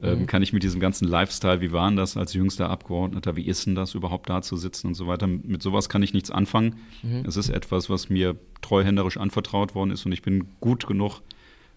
mhm. 0.00 0.26
kann 0.26 0.42
ich 0.42 0.52
mit 0.52 0.62
diesem 0.62 0.80
ganzen 0.80 1.06
Lifestyle, 1.06 1.60
wie 1.60 1.72
waren 1.72 1.96
das 1.96 2.16
als 2.16 2.34
jüngster 2.34 2.70
Abgeordneter, 2.70 3.36
wie 3.36 3.46
ist 3.46 3.66
denn 3.66 3.74
das 3.74 3.94
überhaupt 3.94 4.28
da 4.28 4.42
zu 4.42 4.56
sitzen 4.56 4.88
und 4.88 4.94
so 4.94 5.06
weiter, 5.06 5.26
mit 5.26 5.62
sowas 5.62 5.88
kann 5.88 6.02
ich 6.02 6.12
nichts 6.12 6.30
anfangen. 6.30 6.76
Mhm. 7.02 7.24
Es 7.26 7.36
ist 7.36 7.48
etwas, 7.48 7.88
was 7.88 8.08
mir 8.08 8.36
treuhänderisch 8.62 9.16
anvertraut 9.16 9.74
worden 9.74 9.90
ist 9.90 10.06
und 10.06 10.12
ich 10.12 10.22
bin 10.22 10.48
gut 10.60 10.86
genug 10.86 11.20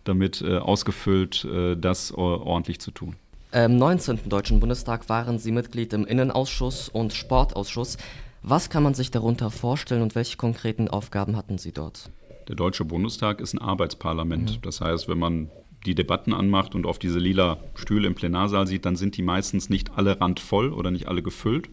damit 0.03 0.41
äh, 0.41 0.57
ausgefüllt, 0.57 1.45
äh, 1.45 1.75
das 1.75 2.11
ordentlich 2.11 2.79
zu 2.79 2.91
tun. 2.91 3.15
Im 3.51 3.77
19. 3.77 4.29
Deutschen 4.29 4.59
Bundestag 4.59 5.09
waren 5.09 5.39
Sie 5.39 5.51
Mitglied 5.51 5.93
im 5.93 6.05
Innenausschuss 6.05 6.87
und 6.87 7.13
Sportausschuss. 7.13 7.97
Was 8.43 8.69
kann 8.69 8.83
man 8.83 8.93
sich 8.93 9.11
darunter 9.11 9.49
vorstellen 9.49 10.01
und 10.01 10.15
welche 10.15 10.37
konkreten 10.37 10.87
Aufgaben 10.87 11.35
hatten 11.35 11.57
Sie 11.57 11.71
dort? 11.71 12.09
Der 12.47 12.55
Deutsche 12.55 12.85
Bundestag 12.85 13.41
ist 13.41 13.53
ein 13.53 13.59
Arbeitsparlament. 13.59 14.57
Mhm. 14.57 14.61
Das 14.61 14.81
heißt, 14.81 15.07
wenn 15.07 15.19
man 15.19 15.49
die 15.85 15.95
Debatten 15.95 16.33
anmacht 16.33 16.75
und 16.75 16.85
auf 16.85 16.99
diese 16.99 17.19
lila 17.19 17.57
Stühle 17.75 18.07
im 18.07 18.15
Plenarsaal 18.15 18.67
sieht, 18.67 18.85
dann 18.85 18.95
sind 18.95 19.17
die 19.17 19.21
meistens 19.21 19.69
nicht 19.69 19.97
alle 19.97 20.19
randvoll 20.19 20.73
oder 20.73 20.91
nicht 20.91 21.07
alle 21.07 21.23
gefüllt, 21.23 21.69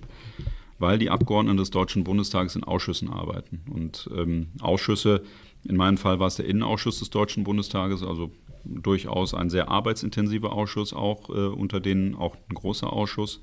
weil 0.79 0.99
die 0.99 1.11
Abgeordneten 1.11 1.57
des 1.57 1.71
Deutschen 1.71 2.05
Bundestages 2.05 2.57
in 2.57 2.65
Ausschüssen 2.65 3.11
arbeiten. 3.11 3.63
Und 3.71 4.09
ähm, 4.17 4.49
Ausschüsse, 4.61 5.23
in 5.65 5.77
meinem 5.77 5.97
Fall 5.97 6.21
war 6.21 6.29
es 6.29 6.37
der 6.37 6.47
Innenausschuss 6.47 7.01
des 7.01 7.11
Deutschen 7.11 7.45
Bundestages, 7.45 8.03
also 8.03 8.31
durchaus 8.65 9.35
ein 9.35 9.51
sehr 9.51 9.69
arbeitsintensiver 9.69 10.53
Ausschuss 10.53 10.93
auch, 10.93 11.29
äh, 11.31 11.47
unter 11.47 11.81
denen 11.81 12.15
auch 12.15 12.37
ein 12.49 12.55
großer 12.55 12.93
Ausschuss. 12.93 13.43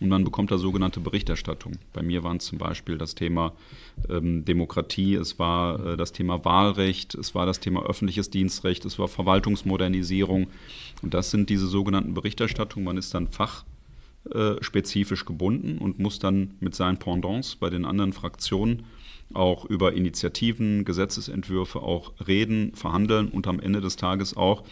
Und 0.00 0.08
man 0.08 0.24
bekommt 0.24 0.50
da 0.50 0.58
sogenannte 0.58 1.00
Berichterstattung. 1.00 1.72
Bei 1.92 2.02
mir 2.02 2.22
waren 2.22 2.36
es 2.36 2.44
zum 2.44 2.58
Beispiel 2.58 2.98
das 2.98 3.14
Thema 3.14 3.52
ähm, 4.08 4.44
Demokratie, 4.44 5.14
es 5.14 5.38
war 5.38 5.84
äh, 5.84 5.96
das 5.96 6.12
Thema 6.12 6.44
Wahlrecht, 6.44 7.14
es 7.14 7.34
war 7.34 7.46
das 7.46 7.58
Thema 7.58 7.82
öffentliches 7.84 8.30
Dienstrecht, 8.30 8.84
es 8.84 8.98
war 8.98 9.08
Verwaltungsmodernisierung. 9.08 10.46
Und 11.02 11.14
das 11.14 11.30
sind 11.30 11.50
diese 11.50 11.66
sogenannten 11.66 12.14
Berichterstattungen. 12.14 12.84
Man 12.84 12.96
ist 12.96 13.12
dann 13.12 13.28
fachspezifisch 13.28 15.24
gebunden 15.24 15.78
und 15.78 15.98
muss 15.98 16.20
dann 16.20 16.54
mit 16.60 16.76
seinen 16.76 16.98
Pendants 16.98 17.56
bei 17.56 17.70
den 17.70 17.84
anderen 17.84 18.12
Fraktionen 18.12 18.84
auch 19.34 19.64
über 19.64 19.92
Initiativen, 19.92 20.84
Gesetzesentwürfe 20.84 21.80
auch 21.80 22.12
reden, 22.26 22.72
verhandeln 22.74 23.28
und 23.28 23.46
am 23.46 23.60
Ende 23.60 23.80
des 23.80 23.96
Tages 23.96 24.36
auch 24.36 24.62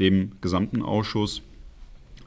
dem 0.00 0.32
gesamten 0.40 0.82
Ausschuss 0.82 1.42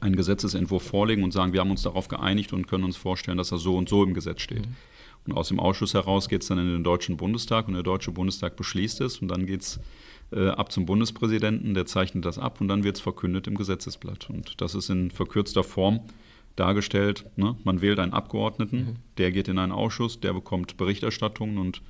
einen 0.01 0.15
Gesetzesentwurf 0.15 0.83
vorlegen 0.83 1.23
und 1.23 1.31
sagen, 1.31 1.53
wir 1.53 1.61
haben 1.61 1.71
uns 1.71 1.83
darauf 1.83 2.07
geeinigt 2.07 2.53
und 2.53 2.67
können 2.67 2.83
uns 2.83 2.97
vorstellen, 2.97 3.37
dass 3.37 3.49
das 3.49 3.61
so 3.61 3.77
und 3.77 3.87
so 3.87 4.03
im 4.03 4.13
Gesetz 4.13 4.41
steht. 4.41 4.67
Mhm. 4.67 4.75
Und 5.27 5.33
aus 5.33 5.49
dem 5.49 5.59
Ausschuss 5.59 5.93
heraus 5.93 6.27
geht 6.29 6.41
es 6.41 6.47
dann 6.47 6.57
in 6.57 6.67
den 6.67 6.83
Deutschen 6.83 7.15
Bundestag 7.15 7.67
und 7.67 7.75
der 7.75 7.83
Deutsche 7.83 8.11
Bundestag 8.11 8.55
beschließt 8.55 9.01
es 9.01 9.19
und 9.19 9.27
dann 9.27 9.45
geht 9.45 9.61
es 9.61 9.79
äh, 10.31 10.47
ab 10.47 10.71
zum 10.71 10.85
Bundespräsidenten, 10.85 11.73
der 11.75 11.85
zeichnet 11.85 12.25
das 12.25 12.39
ab 12.39 12.59
und 12.59 12.67
dann 12.67 12.83
wird 12.83 12.95
es 12.95 13.01
verkündet 13.01 13.47
im 13.47 13.55
Gesetzesblatt. 13.55 14.29
Und 14.29 14.59
das 14.61 14.73
ist 14.73 14.89
in 14.89 15.11
verkürzter 15.11 15.63
Form 15.63 16.01
dargestellt. 16.55 17.25
Ne? 17.35 17.55
Man 17.63 17.81
wählt 17.81 17.99
einen 17.99 18.13
Abgeordneten, 18.13 18.77
mhm. 18.77 18.95
der 19.17 19.31
geht 19.31 19.47
in 19.47 19.59
einen 19.59 19.71
Ausschuss, 19.71 20.19
der 20.19 20.33
bekommt 20.33 20.77
Berichterstattungen 20.77 21.59
und 21.59 21.81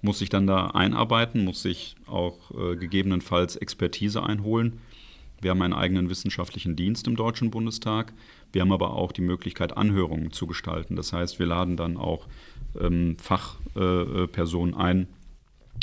muss 0.00 0.20
sich 0.20 0.28
dann 0.28 0.46
da 0.46 0.68
einarbeiten, 0.68 1.44
muss 1.44 1.62
sich 1.62 1.96
auch 2.06 2.50
äh, 2.52 2.76
gegebenenfalls 2.76 3.56
Expertise 3.56 4.22
einholen. 4.22 4.80
Wir 5.40 5.50
haben 5.50 5.62
einen 5.62 5.74
eigenen 5.74 6.10
wissenschaftlichen 6.10 6.76
Dienst 6.76 7.06
im 7.06 7.16
Deutschen 7.16 7.50
Bundestag. 7.50 8.12
Wir 8.52 8.62
haben 8.62 8.72
aber 8.72 8.94
auch 8.94 9.12
die 9.12 9.20
Möglichkeit, 9.20 9.76
Anhörungen 9.76 10.32
zu 10.32 10.46
gestalten. 10.46 10.96
Das 10.96 11.12
heißt, 11.12 11.38
wir 11.38 11.46
laden 11.46 11.76
dann 11.76 11.96
auch 11.96 12.26
ähm, 12.78 13.16
Fachpersonen 13.18 14.74
äh, 14.74 14.78
ein, 14.78 15.08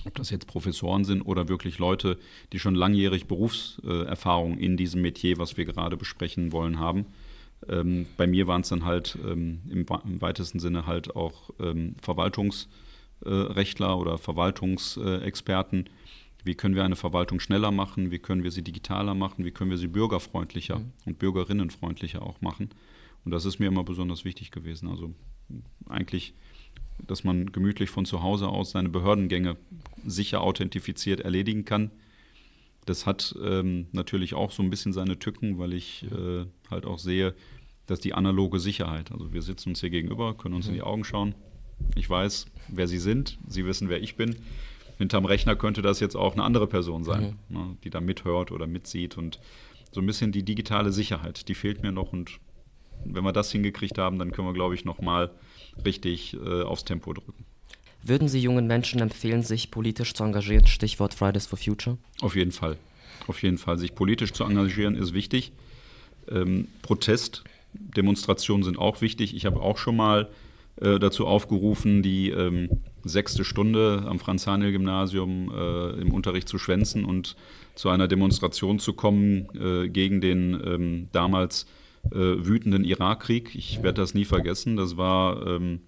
ob 0.05 0.15
das 0.15 0.29
jetzt 0.29 0.47
Professoren 0.47 1.05
sind 1.05 1.21
oder 1.21 1.47
wirklich 1.47 1.79
Leute, 1.79 2.17
die 2.51 2.59
schon 2.59 2.75
langjährig 2.75 3.27
Berufserfahrung 3.27 4.57
in 4.57 4.77
diesem 4.77 5.01
Metier, 5.01 5.37
was 5.37 5.57
wir 5.57 5.65
gerade 5.65 5.95
besprechen 5.97 6.51
wollen, 6.51 6.79
haben. 6.79 7.05
Ähm, 7.69 8.05
bei 8.17 8.27
mir 8.27 8.47
waren 8.47 8.61
es 8.61 8.69
dann 8.69 8.85
halt 8.85 9.17
ähm, 9.25 9.61
im, 9.69 9.85
im, 10.05 10.21
weitesten 10.21 10.59
Sinne 10.59 10.85
halt 10.85 11.15
auch 11.15 11.49
ähm, 11.59 11.95
Verwaltungsrechtler 12.01 13.89
äh, 13.89 13.93
oder 13.93 14.17
Verwaltungsexperten. 14.17 15.89
Wie 16.45 16.53
können 16.53 16.75
wir 16.75 16.85
eine 16.85 16.95
Verwaltung 16.95 17.39
schneller 17.39 17.71
machen? 17.71 18.11
Wie 18.11 18.19
können 18.19 18.43
wir 18.43 18.51
sie 18.51 18.61
digitaler 18.61 19.15
machen? 19.15 19.43
Wie 19.45 19.51
können 19.51 19.71
wir 19.71 19.79
sie 19.79 19.87
bürgerfreundlicher 19.87 20.77
mhm. 20.79 20.91
und 21.05 21.19
bürgerinnenfreundlicher 21.19 22.21
auch 22.21 22.39
machen? 22.39 22.69
Und 23.25 23.31
das 23.31 23.45
ist 23.45 23.57
mir 23.57 23.65
immer 23.65 23.83
besonders 23.83 24.25
wichtig 24.25 24.51
gewesen. 24.51 24.87
Also 24.87 25.11
eigentlich, 25.89 26.35
dass 27.05 27.23
man 27.23 27.51
gemütlich 27.51 27.89
von 27.89 28.05
zu 28.05 28.21
Hause 28.21 28.47
aus 28.47 28.71
seine 28.71 28.89
Behördengänge 28.89 29.57
sicher 30.05 30.41
authentifiziert 30.41 31.19
erledigen 31.21 31.65
kann. 31.65 31.89
Das 32.85 33.07
hat 33.07 33.35
ähm, 33.43 33.87
natürlich 33.91 34.35
auch 34.35 34.51
so 34.51 34.61
ein 34.61 34.69
bisschen 34.69 34.93
seine 34.93 35.17
Tücken, 35.17 35.57
weil 35.57 35.73
ich 35.73 36.05
äh, 36.11 36.45
halt 36.69 36.85
auch 36.85 36.99
sehe, 36.99 37.33
dass 37.87 37.99
die 37.99 38.13
analoge 38.13 38.59
Sicherheit, 38.59 39.11
also 39.11 39.33
wir 39.33 39.41
sitzen 39.41 39.69
uns 39.69 39.81
hier 39.81 39.89
gegenüber, 39.89 40.35
können 40.37 40.53
uns 40.53 40.67
mhm. 40.67 40.73
in 40.73 40.75
die 40.75 40.83
Augen 40.83 41.03
schauen. 41.03 41.33
Ich 41.95 42.07
weiß, 42.07 42.45
wer 42.67 42.87
Sie 42.87 42.99
sind, 42.99 43.39
Sie 43.47 43.65
wissen, 43.65 43.89
wer 43.89 44.01
ich 44.03 44.15
bin. 44.15 44.35
Hinterm 44.97 45.25
Rechner 45.25 45.55
könnte 45.55 45.81
das 45.81 45.99
jetzt 45.99 46.15
auch 46.15 46.33
eine 46.33 46.43
andere 46.43 46.67
Person 46.67 47.03
sein, 47.03 47.37
mhm. 47.49 47.57
ne, 47.57 47.77
die 47.83 47.89
da 47.89 48.01
mithört 48.01 48.51
oder 48.51 48.67
mitsieht. 48.67 49.17
Und 49.17 49.39
so 49.91 50.01
ein 50.01 50.05
bisschen 50.05 50.31
die 50.31 50.43
digitale 50.43 50.91
Sicherheit, 50.91 51.47
die 51.47 51.55
fehlt 51.55 51.83
mir 51.83 51.91
noch. 51.91 52.13
Und 52.13 52.39
wenn 53.03 53.23
wir 53.23 53.33
das 53.33 53.51
hingekriegt 53.51 53.97
haben, 53.97 54.19
dann 54.19 54.31
können 54.31 54.47
wir, 54.47 54.53
glaube 54.53 54.75
ich, 54.75 54.85
nochmal 54.85 55.31
richtig 55.83 56.35
äh, 56.35 56.63
aufs 56.63 56.85
Tempo 56.85 57.13
drücken. 57.13 57.45
Würden 58.03 58.27
Sie 58.27 58.39
jungen 58.39 58.67
Menschen 58.67 59.01
empfehlen, 59.01 59.41
sich 59.41 59.71
politisch 59.71 60.13
zu 60.13 60.23
engagieren? 60.23 60.67
Stichwort 60.67 61.13
Fridays 61.13 61.47
for 61.47 61.57
Future. 61.57 61.97
Auf 62.21 62.35
jeden 62.35 62.51
Fall. 62.51 62.77
Auf 63.27 63.41
jeden 63.41 63.57
Fall. 63.57 63.79
Sich 63.79 63.95
politisch 63.95 64.31
zu 64.31 64.43
engagieren 64.43 64.95
ist 64.95 65.13
wichtig. 65.13 65.51
Ähm, 66.29 66.67
Protest, 66.83 67.43
Demonstrationen 67.73 68.63
sind 68.63 68.77
auch 68.77 69.01
wichtig. 69.01 69.35
Ich 69.35 69.45
habe 69.45 69.59
auch 69.59 69.77
schon 69.77 69.95
mal 69.95 70.29
äh, 70.81 70.99
dazu 70.99 71.25
aufgerufen, 71.25 72.03
die 72.03 72.29
ähm, 72.29 72.69
sechste 73.05 73.45
Stunde 73.45 74.03
am 74.07 74.19
Franz-Haniel-Gymnasium 74.19 75.51
äh, 75.55 76.01
im 76.01 76.11
Unterricht 76.11 76.49
zu 76.49 76.57
schwänzen 76.57 77.05
und 77.05 77.35
zu 77.75 77.89
einer 77.89 78.07
Demonstration 78.07 78.79
zu 78.79 78.93
kommen 78.93 79.47
äh, 79.55 79.87
gegen 79.89 80.21
den 80.21 80.59
ähm, 80.65 81.07
damals 81.11 81.67
äh, 82.11 82.17
wütenden 82.17 82.83
Irakkrieg. 82.83 83.55
Ich 83.55 83.83
werde 83.83 84.01
das 84.01 84.13
nie 84.13 84.25
vergessen. 84.25 84.75
Das 84.75 84.97
war 84.97 85.45
ähm, 85.45 85.81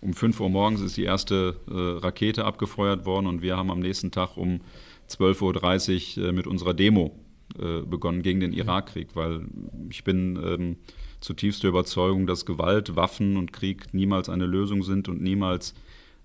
um 0.00 0.14
5 0.14 0.40
Uhr 0.40 0.48
morgens 0.48 0.80
ist 0.80 0.96
die 0.96 1.04
erste 1.04 1.56
äh, 1.68 2.02
Rakete 2.04 2.44
abgefeuert 2.44 3.04
worden 3.04 3.26
und 3.26 3.42
wir 3.42 3.56
haben 3.56 3.70
am 3.70 3.80
nächsten 3.80 4.10
Tag 4.10 4.36
um 4.36 4.60
12.30 5.08 6.20
Uhr 6.20 6.28
äh, 6.28 6.32
mit 6.32 6.46
unserer 6.46 6.74
Demo 6.74 7.14
äh, 7.58 7.82
begonnen 7.82 8.22
gegen 8.22 8.40
den 8.40 8.52
Irakkrieg, 8.52 9.08
weil 9.14 9.42
ich 9.90 10.04
bin 10.04 10.36
ähm, 10.42 10.76
zutiefst 11.20 11.62
der 11.62 11.70
Überzeugung, 11.70 12.26
dass 12.26 12.46
Gewalt, 12.46 12.96
Waffen 12.96 13.36
und 13.36 13.52
Krieg 13.52 13.92
niemals 13.92 14.28
eine 14.28 14.46
Lösung 14.46 14.82
sind 14.82 15.08
und 15.08 15.20
niemals 15.20 15.74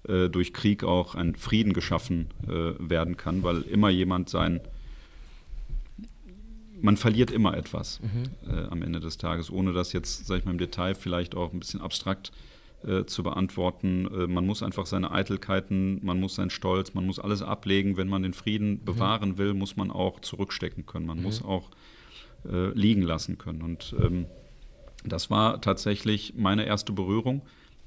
äh, 0.07 0.29
durch 0.29 0.53
Krieg 0.53 0.83
auch 0.83 1.15
ein 1.15 1.35
Frieden 1.35 1.73
geschaffen 1.73 2.27
äh, 2.47 2.73
werden 2.79 3.17
kann, 3.17 3.43
weil 3.43 3.61
immer 3.61 3.89
jemand 3.89 4.29
sein 4.29 4.61
man 6.81 6.97
verliert 6.97 7.31
immer 7.31 7.57
etwas 7.57 7.99
mhm. 8.01 8.51
äh, 8.51 8.65
am 8.67 8.81
Ende 8.81 8.99
des 8.99 9.17
Tages, 9.17 9.49
ohne 9.49 9.73
das 9.73 9.93
jetzt, 9.93 10.27
sag 10.27 10.39
ich 10.39 10.45
mal, 10.45 10.51
im 10.51 10.57
Detail 10.57 10.93
vielleicht 10.93 11.35
auch 11.35 11.51
ein 11.53 11.59
bisschen 11.59 11.81
abstrakt 11.81 12.31
äh, 12.85 13.05
zu 13.05 13.23
beantworten. 13.23 14.07
Äh, 14.13 14.27
man 14.27 14.45
muss 14.45 14.61
einfach 14.61 14.85
seine 14.85 15.11
Eitelkeiten, 15.11 16.05
man 16.05 16.19
muss 16.19 16.35
seinen 16.35 16.49
Stolz, 16.49 16.93
man 16.93 17.05
muss 17.05 17.19
alles 17.19 17.41
ablegen. 17.41 17.97
Wenn 17.97 18.07
man 18.07 18.23
den 18.23 18.33
Frieden 18.33 18.71
mhm. 18.71 18.85
bewahren 18.85 19.37
will, 19.37 19.53
muss 19.53 19.75
man 19.75 19.91
auch 19.91 20.19
zurückstecken 20.19 20.85
können. 20.85 21.07
Man 21.07 21.17
mhm. 21.17 21.23
muss 21.23 21.43
auch 21.43 21.71
äh, 22.47 22.69
liegen 22.73 23.01
lassen 23.01 23.37
können. 23.37 23.61
Und 23.61 23.95
ähm, 23.99 24.27
das 25.03 25.29
war 25.29 25.61
tatsächlich 25.61 26.33
meine 26.35 26.65
erste 26.65 26.93
Berührung. 26.93 27.41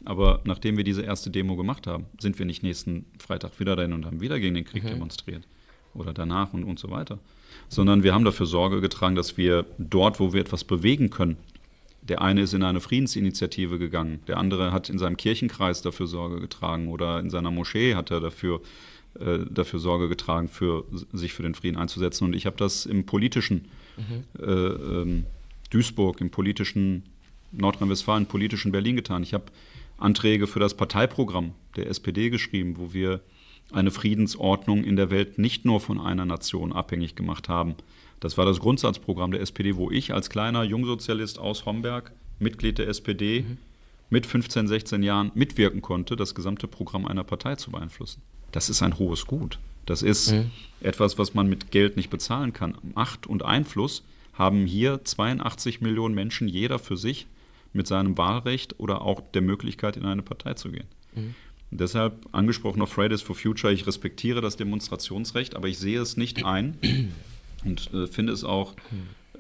Aber 0.05 0.41
nachdem 0.45 0.77
wir 0.77 0.85
diese 0.85 1.03
erste 1.03 1.31
Demo 1.31 1.57
gemacht 1.57 1.87
haben, 1.87 2.07
sind 2.19 2.39
wir 2.39 2.47
nicht 2.47 2.63
nächsten 2.63 3.07
Freitag 3.19 3.59
wieder 3.59 3.77
dahin 3.77 3.93
und 3.93 4.07
haben 4.07 4.21
wieder 4.21 4.39
gegen 4.39 4.55
den 4.55 4.65
Krieg 4.65 4.85
mhm. 4.85 4.89
demonstriert. 4.89 5.47
Oder 5.95 6.13
danach 6.13 6.53
und, 6.53 6.65
und 6.65 6.79
so 6.79 6.91
weiter. 6.91 7.19
Sondern 7.69 8.03
wir 8.03 8.15
haben 8.15 8.25
dafür 8.25 8.47
Sorge 8.47 8.81
getragen, 8.81 9.17
dass 9.17 9.37
wir 9.37 9.67
dort, 9.79 10.21
wo 10.21 10.33
wir 10.33 10.41
etwas 10.41 10.65
bewegen 10.65 11.11
können, 11.11 11.37
der 12.03 12.23
eine 12.23 12.43
ist 12.43 12.55
in 12.55 12.63
eine 12.63 12.81
Friedensinitiative 12.81 13.79
gegangen, 13.79 14.21
der 14.27 14.39
andere 14.39 14.73
hat 14.73 14.89
in 14.89 14.99
seinem 14.99 15.17
Kirchenkreis 15.17 15.83
dafür 15.83 16.07
Sorge 16.07 16.41
getragen 16.41 16.89
oder 16.89 17.21
in 17.21 17.31
seiner 17.31 17.51
Moschee 17.51 17.95
hat 17.95 18.11
er 18.11 18.21
dafür, 18.21 18.63
äh, 19.19 19.41
dafür 19.51 19.79
Sorge 19.79 20.09
getragen, 20.09 20.49
für, 20.49 20.85
sich 21.13 21.33
für 21.33 21.43
den 21.43 21.55
Frieden 21.55 21.77
einzusetzen. 21.77 22.25
Und 22.25 22.35
ich 22.35 22.47
habe 22.47 22.57
das 22.57 22.87
im 22.87 23.05
politischen 23.05 23.67
mhm. 23.97 24.43
äh, 24.43 24.51
ähm, 24.51 25.25
Duisburg, 25.71 26.21
im 26.21 26.31
politischen 26.31 27.03
Nordrhein-Westfalen, 27.53 28.25
im 28.25 28.29
politischen 28.29 28.73
Berlin 28.73 28.97
getan. 28.97 29.23
Ich 29.23 29.35
habe 29.35 29.45
Anträge 29.99 30.47
für 30.47 30.61
das 30.61 30.75
Parteiprogramm 30.75 31.53
der 31.77 31.89
SPD 31.89 32.31
geschrieben, 32.31 32.77
wo 32.79 32.93
wir 32.93 33.21
eine 33.73 33.91
Friedensordnung 33.91 34.85
in 34.85 34.97
der 34.97 35.11
Welt 35.11 35.39
nicht 35.39 35.65
nur 35.65 35.81
von 35.81 36.01
einer 36.01 36.25
Nation 36.25 36.73
abhängig 36.73 37.15
gemacht 37.15 37.49
haben. 37.49 37.75
Das 38.21 38.39
war 38.39 38.47
das 38.47 38.61
Grundsatzprogramm 38.61 39.33
der 39.33 39.41
SPD, 39.41 39.77
wo 39.77 39.91
ich 39.91 40.15
als 40.15 40.31
kleiner 40.31 40.63
Jungsozialist 40.65 41.39
aus 41.39 41.67
Homberg, 41.67 42.13
Mitglied 42.39 42.79
der 42.79 42.89
SPD, 42.89 43.43
mhm. 43.43 43.59
mit 44.11 44.27
15, 44.27 44.69
16 44.69 45.03
Jahren 45.03 45.31
mitwirken 45.35 45.83
konnte, 45.83 46.17
das 46.17 46.35
gesamte 46.35 46.67
Programm 46.67 47.07
einer 47.07 47.25
Partei 47.25 47.57
zu 47.57 47.71
beeinflussen. 47.71 48.23
Das 48.53 48.71
ist 48.71 48.83
ein 48.83 48.99
hohes 48.99 49.27
Gut. 49.27 49.59
Das 49.87 50.03
ist 50.03 50.33
mhm. 50.33 50.51
etwas, 50.81 51.19
was 51.19 51.35
man 51.35 51.49
mit 51.49 51.71
Geld 51.71 51.97
nicht 51.97 52.11
bezahlen 52.11 52.53
kann. 52.53 52.77
Macht 52.95 53.27
und 53.27 53.45
Einfluss 53.45 54.03
haben 54.35 54.67
hier 54.67 55.05
82 55.05 55.81
Millionen 55.81 56.15
Menschen, 56.15 56.49
jeder 56.49 56.79
für 56.79 56.97
sich, 56.97 57.27
mit 57.73 57.87
seinem 57.87 58.17
Wahlrecht 58.19 58.79
oder 58.79 59.03
auch 59.03 59.21
der 59.21 59.43
Möglichkeit, 59.43 59.97
in 59.97 60.05
eine 60.05 60.23
Partei 60.23 60.55
zu 60.55 60.71
gehen. 60.71 60.87
Mhm. 61.15 61.35
Deshalb 61.71 62.27
angesprochen 62.33 62.81
auf 62.81 62.91
Fridays 62.91 63.21
for 63.21 63.37
Future, 63.37 63.73
ich 63.73 63.87
respektiere 63.87 64.41
das 64.41 64.57
Demonstrationsrecht, 64.57 65.55
aber 65.55 65.69
ich 65.69 65.79
sehe 65.79 66.01
es 66.01 66.17
nicht 66.17 66.45
ein 66.45 66.79
und 67.65 67.93
äh, 67.93 68.07
finde 68.07 68.33
es 68.33 68.43
auch 68.43 68.75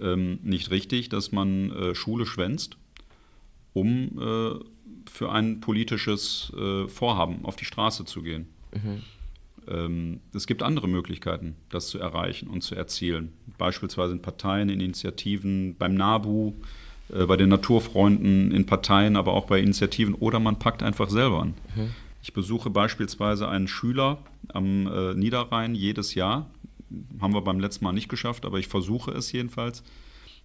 ähm, 0.01 0.39
nicht 0.43 0.71
richtig, 0.71 1.09
dass 1.09 1.33
man 1.33 1.71
äh, 1.71 1.95
Schule 1.95 2.27
schwänzt, 2.27 2.77
um 3.73 4.19
äh, 4.21 4.65
für 5.11 5.33
ein 5.33 5.61
politisches 5.61 6.53
äh, 6.57 6.87
Vorhaben 6.89 7.45
auf 7.45 7.57
die 7.57 7.65
Straße 7.65 8.05
zu 8.05 8.23
gehen. 8.23 8.47
Mhm. 8.75 9.03
Ähm, 9.67 10.21
es 10.35 10.47
gibt 10.47 10.63
andere 10.63 10.89
Möglichkeiten, 10.89 11.57
das 11.71 11.89
zu 11.89 11.99
erreichen 11.99 12.49
und 12.49 12.63
zu 12.63 12.75
erzielen. 12.75 13.33
Beispielsweise 13.57 14.13
in 14.13 14.23
Parteien, 14.23 14.69
in 14.69 14.81
Initiativen, 14.81 15.77
beim 15.77 15.95
NABU, 15.95 16.55
äh, 17.12 17.27
bei 17.27 17.37
den 17.37 17.49
Naturfreunden, 17.49 18.53
in 18.53 18.67
Parteien, 18.67 19.17
aber 19.17 19.33
auch 19.33 19.47
bei 19.47 19.61
Initiativen 19.61 20.15
oder 20.15 20.41
man 20.41 20.59
packt 20.59 20.83
einfach 20.83 21.11
selber 21.11 21.43
an. 21.43 21.55
Mhm. 21.77 21.91
Ich 22.23 22.33
besuche 22.33 22.71
beispielsweise 22.71 23.49
einen 23.49 23.69
Schüler 23.69 24.19
am 24.49 24.87
äh, 24.87 25.15
Niederrhein 25.15 25.75
jedes 25.75 26.15
Jahr. 26.15 26.50
Haben 27.21 27.35
wir 27.35 27.43
beim 27.43 27.61
letzten 27.61 27.85
Mal 27.85 27.93
nicht 27.93 28.09
geschafft, 28.09 28.45
aber 28.45 28.59
ich 28.59 28.69
versuche 28.69 29.12
es 29.12 29.31
jedenfalls. 29.33 29.83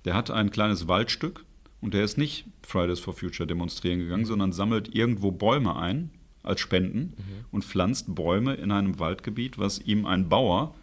Der 0.05 0.13
hat 0.13 0.29
ein 0.31 0.51
kleines 0.51 0.87
Waldstück 0.87 1.45
und 1.81 1.93
der 1.93 2.03
ist 2.03 2.17
nicht 2.17 2.45
Fridays 2.61 2.99
for 2.99 3.13
Future 3.13 3.47
demonstrieren 3.47 3.99
gegangen, 3.99 4.25
sondern 4.25 4.51
sammelt 4.51 4.93
irgendwo 4.93 5.31
Bäume 5.31 5.75
ein 5.75 6.11
als 6.43 6.59
Spenden 6.59 7.13
und 7.51 7.63
pflanzt 7.63 8.13
Bäume 8.13 8.55
in 8.55 8.71
einem 8.71 8.99
Waldgebiet, 8.99 9.57
was 9.57 9.79
ihm 9.79 10.05
ein 10.05 10.27
Bauer 10.27 10.75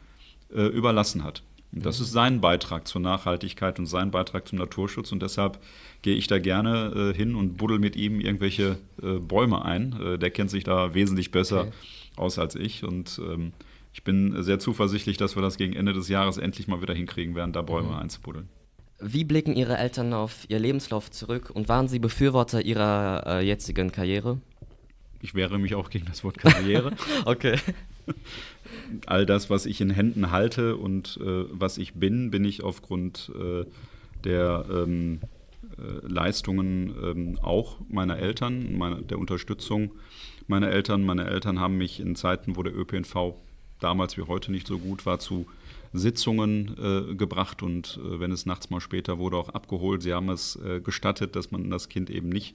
äh, 0.54 0.66
überlassen 0.66 1.22
hat. 1.22 1.42
Und 1.72 1.86
das 1.86 2.00
ist 2.00 2.10
sein 2.12 2.40
Beitrag 2.40 2.88
zur 2.88 3.00
Nachhaltigkeit 3.00 3.78
und 3.78 3.86
sein 3.86 4.10
Beitrag 4.10 4.48
zum 4.48 4.58
Naturschutz. 4.58 5.12
Und 5.12 5.22
deshalb 5.22 5.58
gehe 6.02 6.16
ich 6.16 6.26
da 6.26 6.38
gerne 6.38 7.12
äh, 7.12 7.16
hin 7.16 7.34
und 7.36 7.56
buddel 7.56 7.78
mit 7.78 7.94
ihm 7.94 8.20
irgendwelche 8.20 8.78
äh, 9.02 9.18
Bäume 9.20 9.64
ein. 9.64 9.94
Äh, 10.00 10.18
der 10.18 10.30
kennt 10.30 10.50
sich 10.50 10.64
da 10.64 10.94
wesentlich 10.94 11.30
besser 11.30 11.60
Okay. 11.62 11.72
aus 12.16 12.38
als 12.38 12.56
ich. 12.56 12.82
Und 12.82 13.20
ähm, 13.24 13.52
ich 13.92 14.02
bin 14.02 14.42
sehr 14.42 14.58
zuversichtlich, 14.58 15.16
dass 15.16 15.36
wir 15.36 15.42
das 15.42 15.56
gegen 15.58 15.74
Ende 15.74 15.92
des 15.92 16.08
Jahres 16.08 16.38
endlich 16.38 16.66
mal 16.66 16.82
wieder 16.82 16.94
hinkriegen 16.94 17.34
werden, 17.36 17.52
da 17.52 17.62
Bäume 17.62 17.96
einzubuddeln. 17.96 18.48
Wie 19.02 19.24
blicken 19.24 19.54
Ihre 19.56 19.78
Eltern 19.78 20.12
auf 20.12 20.44
Ihr 20.48 20.58
Lebenslauf 20.58 21.10
zurück 21.10 21.50
und 21.54 21.68
waren 21.68 21.88
Sie 21.88 21.98
Befürworter 22.00 22.62
Ihrer 22.62 23.22
äh, 23.26 23.46
jetzigen 23.46 23.92
Karriere? 23.92 24.40
Ich 25.22 25.34
wehre 25.34 25.58
mich 25.58 25.74
auch 25.74 25.88
gegen 25.90 26.06
das 26.06 26.24
Wort 26.24 26.38
Karriere. 26.38 26.92
Okay. 27.24 27.56
all 29.06 29.26
das, 29.26 29.50
was 29.50 29.66
ich 29.66 29.80
in 29.80 29.90
Händen 29.90 30.30
halte 30.30 30.76
und 30.76 31.18
äh, 31.22 31.44
was 31.50 31.78
ich 31.78 31.94
bin, 31.94 32.30
bin 32.30 32.44
ich 32.44 32.62
aufgrund 32.62 33.30
äh, 33.38 33.64
der 34.24 34.64
ähm, 34.70 35.20
äh, 35.78 36.06
Leistungen 36.06 36.94
ähm, 37.02 37.38
auch 37.42 37.78
meiner 37.88 38.18
Eltern, 38.18 38.76
meiner, 38.76 39.00
der 39.00 39.18
Unterstützung 39.18 39.92
meiner 40.46 40.68
Eltern. 40.68 41.04
Meine 41.04 41.26
Eltern 41.26 41.60
haben 41.60 41.78
mich 41.78 42.00
in 42.00 42.16
Zeiten, 42.16 42.56
wo 42.56 42.62
der 42.62 42.76
ÖPNV 42.76 43.34
damals 43.78 44.16
wie 44.18 44.22
heute 44.22 44.52
nicht 44.52 44.66
so 44.66 44.78
gut 44.78 45.06
war, 45.06 45.18
zu 45.18 45.46
Sitzungen 45.92 46.76
äh, 46.78 47.14
gebracht 47.14 47.62
und 47.62 47.98
äh, 48.04 48.20
wenn 48.20 48.30
es 48.30 48.46
nachts 48.46 48.70
mal 48.70 48.80
später 48.80 49.18
wurde, 49.18 49.36
auch 49.36 49.48
abgeholt. 49.48 50.02
Sie 50.02 50.12
haben 50.12 50.28
es 50.28 50.56
äh, 50.56 50.80
gestattet, 50.80 51.34
dass 51.34 51.50
man 51.50 51.70
das 51.70 51.88
Kind 51.88 52.10
eben 52.10 52.28
nicht 52.28 52.54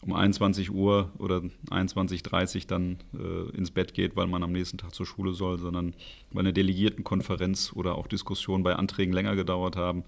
um 0.00 0.12
21 0.12 0.70
Uhr 0.70 1.10
oder 1.18 1.42
21.30 1.70 2.56
Uhr 2.56 2.62
dann 2.68 2.96
äh, 3.14 3.56
ins 3.56 3.70
Bett 3.70 3.94
geht, 3.94 4.16
weil 4.16 4.26
man 4.26 4.42
am 4.42 4.52
nächsten 4.52 4.78
Tag 4.78 4.94
zur 4.94 5.06
Schule 5.06 5.32
soll, 5.34 5.58
sondern 5.58 5.94
weil 6.30 6.40
eine 6.40 6.52
Delegiertenkonferenz 6.52 7.72
oder 7.74 7.96
auch 7.96 8.06
Diskussionen 8.06 8.62
bei 8.62 8.76
Anträgen 8.76 9.12
länger 9.12 9.34
gedauert 9.36 9.76
haben. 9.76 10.04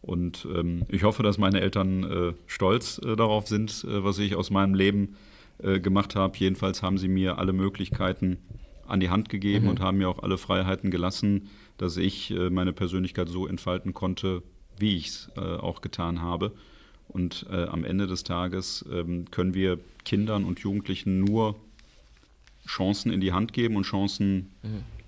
Und 0.00 0.46
ähm, 0.54 0.84
ich 0.88 1.02
hoffe, 1.02 1.22
dass 1.22 1.38
meine 1.38 1.60
Eltern 1.60 2.04
äh, 2.04 2.32
stolz 2.46 2.98
äh, 3.04 3.16
darauf 3.16 3.48
sind, 3.48 3.84
äh, 3.84 4.04
was 4.04 4.18
ich 4.18 4.34
aus 4.36 4.50
meinem 4.50 4.74
Leben 4.74 5.16
äh, 5.58 5.80
gemacht 5.80 6.14
habe. 6.14 6.38
Jedenfalls 6.38 6.82
haben 6.82 6.98
sie 6.98 7.08
mir 7.08 7.38
alle 7.38 7.52
Möglichkeiten 7.52 8.38
an 8.86 9.00
die 9.00 9.10
Hand 9.10 9.28
gegeben 9.28 9.64
Mhm. 9.64 9.70
und 9.72 9.80
haben 9.80 9.98
mir 9.98 10.08
auch 10.08 10.22
alle 10.22 10.38
Freiheiten 10.38 10.90
gelassen, 10.90 11.48
dass 11.78 11.96
ich 11.96 12.30
äh, 12.30 12.48
meine 12.48 12.72
Persönlichkeit 12.72 13.28
so 13.28 13.46
entfalten 13.46 13.92
konnte, 13.92 14.42
wie 14.78 14.96
ich 14.96 15.08
es 15.08 15.30
auch 15.36 15.80
getan 15.80 16.22
habe. 16.22 16.52
Und 17.08 17.46
äh, 17.50 17.64
am 17.64 17.84
Ende 17.84 18.06
des 18.06 18.24
Tages 18.24 18.84
ähm, 18.92 19.30
können 19.30 19.54
wir 19.54 19.78
Kindern 20.04 20.44
und 20.44 20.60
Jugendlichen 20.60 21.20
nur 21.20 21.56
Chancen 22.66 23.10
in 23.10 23.20
die 23.20 23.32
Hand 23.32 23.52
geben 23.52 23.76
und 23.76 23.84
Chancen 23.84 24.50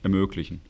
ermöglichen. 0.02 0.62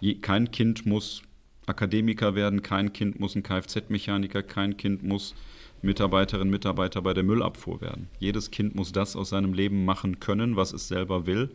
Je, 0.00 0.14
kein 0.14 0.50
Kind 0.50 0.86
muss 0.86 1.22
Akademiker 1.66 2.34
werden, 2.34 2.62
kein 2.62 2.92
Kind 2.92 3.20
muss 3.20 3.34
ein 3.34 3.42
Kfz-Mechaniker, 3.42 4.42
kein 4.42 4.76
Kind 4.76 5.02
muss 5.02 5.34
Mitarbeiterin, 5.82 6.48
Mitarbeiter 6.50 7.02
bei 7.02 7.14
der 7.14 7.24
Müllabfuhr 7.24 7.80
werden. 7.80 8.08
Jedes 8.18 8.50
Kind 8.50 8.74
muss 8.74 8.92
das 8.92 9.16
aus 9.16 9.30
seinem 9.30 9.52
Leben 9.52 9.84
machen 9.84 10.20
können, 10.20 10.56
was 10.56 10.72
es 10.72 10.88
selber 10.88 11.26
will. 11.26 11.50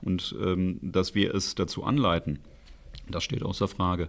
Und 0.00 0.34
ähm, 0.40 0.78
dass 0.80 1.14
wir 1.14 1.34
es 1.34 1.54
dazu 1.54 1.84
anleiten, 1.84 2.38
das 3.10 3.24
steht 3.24 3.42
außer 3.42 3.68
Frage. 3.68 4.08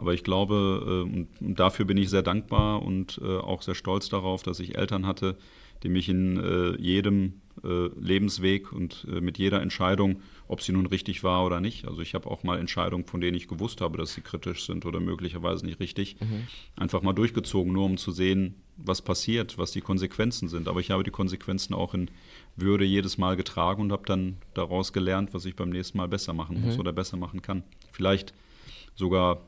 Aber 0.00 0.14
ich 0.14 0.24
glaube, 0.24 1.06
äh, 1.06 1.44
und 1.44 1.60
dafür 1.60 1.84
bin 1.84 1.98
ich 1.98 2.08
sehr 2.08 2.22
dankbar 2.22 2.82
und 2.82 3.20
äh, 3.22 3.36
auch 3.36 3.60
sehr 3.60 3.74
stolz 3.74 4.08
darauf, 4.08 4.42
dass 4.42 4.58
ich 4.58 4.78
Eltern 4.78 5.06
hatte, 5.06 5.36
die 5.82 5.90
mich 5.90 6.08
in 6.08 6.38
äh, 6.38 6.80
jedem 6.80 7.34
Lebensweg 7.62 8.72
und 8.72 9.06
mit 9.20 9.36
jeder 9.36 9.60
Entscheidung, 9.60 10.22
ob 10.48 10.62
sie 10.62 10.72
nun 10.72 10.86
richtig 10.86 11.22
war 11.24 11.44
oder 11.44 11.60
nicht, 11.60 11.86
also 11.86 12.00
ich 12.00 12.14
habe 12.14 12.30
auch 12.30 12.42
mal 12.42 12.58
Entscheidungen, 12.58 13.04
von 13.04 13.20
denen 13.20 13.36
ich 13.36 13.48
gewusst 13.48 13.82
habe, 13.82 13.98
dass 13.98 14.14
sie 14.14 14.22
kritisch 14.22 14.64
sind 14.64 14.86
oder 14.86 14.98
möglicherweise 14.98 15.66
nicht 15.66 15.78
richtig, 15.78 16.16
einfach 16.74 17.02
mal 17.02 17.12
durchgezogen, 17.12 17.70
nur 17.70 17.84
um 17.84 17.98
zu 17.98 18.12
sehen, 18.12 18.54
was 18.78 19.02
passiert, 19.02 19.58
was 19.58 19.72
die 19.72 19.82
Konsequenzen 19.82 20.48
sind. 20.48 20.68
Aber 20.68 20.80
ich 20.80 20.90
habe 20.90 21.02
die 21.02 21.10
Konsequenzen 21.10 21.74
auch 21.74 21.92
in 21.92 22.10
Würde 22.56 22.86
jedes 22.86 23.18
Mal 23.18 23.36
getragen 23.36 23.82
und 23.82 23.92
habe 23.92 24.06
dann 24.06 24.38
daraus 24.54 24.94
gelernt, 24.94 25.34
was 25.34 25.44
ich 25.44 25.54
beim 25.54 25.68
nächsten 25.68 25.98
Mal 25.98 26.08
besser 26.08 26.32
machen 26.32 26.62
muss 26.62 26.78
oder 26.78 26.94
besser 26.94 27.18
machen 27.18 27.42
kann. 27.42 27.62
Vielleicht 27.92 28.32
sogar 28.94 29.42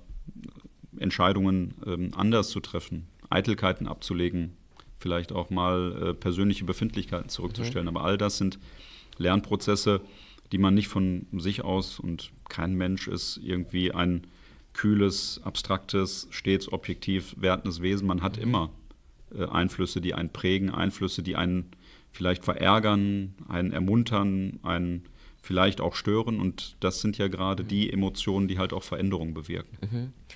Entscheidungen 0.98 1.74
ähm, 1.86 2.10
anders 2.14 2.50
zu 2.50 2.60
treffen, 2.60 3.06
Eitelkeiten 3.30 3.86
abzulegen, 3.86 4.52
vielleicht 4.98 5.32
auch 5.32 5.50
mal 5.50 6.10
äh, 6.10 6.14
persönliche 6.14 6.64
Befindlichkeiten 6.64 7.28
zurückzustellen. 7.28 7.88
Aber 7.88 8.04
all 8.04 8.18
das 8.18 8.38
sind 8.38 8.58
Lernprozesse, 9.18 10.00
die 10.52 10.58
man 10.58 10.74
nicht 10.74 10.88
von 10.88 11.26
sich 11.32 11.64
aus 11.64 11.98
und 11.98 12.30
kein 12.48 12.74
Mensch 12.74 13.08
ist 13.08 13.40
irgendwie 13.42 13.92
ein 13.92 14.26
kühles, 14.74 15.40
abstraktes, 15.44 16.28
stets 16.30 16.70
objektiv 16.72 17.34
wertendes 17.38 17.82
Wesen. 17.82 18.06
Man 18.06 18.22
hat 18.22 18.38
immer 18.38 18.70
äh, 19.36 19.44
Einflüsse, 19.46 20.00
die 20.00 20.14
einen 20.14 20.30
prägen, 20.30 20.70
Einflüsse, 20.70 21.22
die 21.22 21.36
einen 21.36 21.70
vielleicht 22.10 22.44
verärgern, 22.44 23.34
einen 23.48 23.72
ermuntern, 23.72 24.60
einen 24.62 25.04
vielleicht 25.42 25.80
auch 25.80 25.94
stören. 25.96 26.40
Und 26.40 26.76
das 26.80 27.00
sind 27.00 27.18
ja 27.18 27.28
gerade 27.28 27.64
die 27.64 27.92
Emotionen, 27.92 28.48
die 28.48 28.58
halt 28.58 28.72
auch 28.72 28.84
Veränderungen 28.84 29.34
bewirken. 29.34 29.76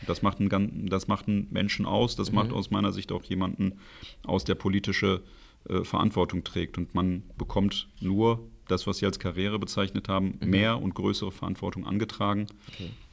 Das, 0.07 0.21
macht 0.21 0.41
einen, 0.41 0.89
das 0.91 1.09
macht 1.09 1.29
einen 1.29 1.47
Menschen 1.51 1.87
aus, 1.87 2.17
das 2.17 2.33
macht 2.33 2.53
aus 2.53 2.71
meiner 2.71 2.93
Sicht 2.93 3.13
auch 3.13 3.25
jemanden 3.25 3.79
aus, 4.25 4.45
der 4.45 4.57
politische 4.57 5.23
äh, 5.69 5.85
Verantwortung 5.85 6.45
trägt. 6.45 6.77
Und 6.77 6.95
man 6.95 7.23
bekommt 7.39 7.89
nur 8.01 8.41
das, 8.69 8.87
was 8.89 8.99
Sie 8.99 9.07
als 9.07 9.21
Karriere 9.21 9.59
bezeichnet 9.61 10.09
haben, 10.09 10.39
mehr 10.51 10.83
und 10.83 10.95
größere 10.95 11.31
Verantwortung 11.31 11.87
angetragen, 11.87 12.49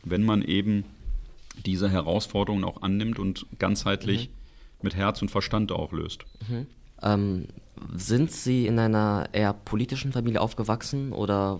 wenn 0.03 0.23
man 0.23 0.41
eben 0.41 0.83
diese 1.65 1.89
Herausforderungen 1.91 2.63
auch 2.63 2.81
annimmt 2.81 3.19
und 3.19 3.45
ganzheitlich 3.59 4.31
mit 4.81 4.95
Herz 4.95 5.21
und 5.21 5.29
Verstand 5.29 5.71
auch 5.71 5.91
löst. 5.91 6.25
Ähm, 7.01 7.47
sind 7.95 8.31
Sie 8.31 8.67
in 8.67 8.79
einer 8.79 9.29
eher 9.33 9.53
politischen 9.53 10.11
Familie 10.11 10.41
aufgewachsen 10.41 11.11
oder 11.11 11.59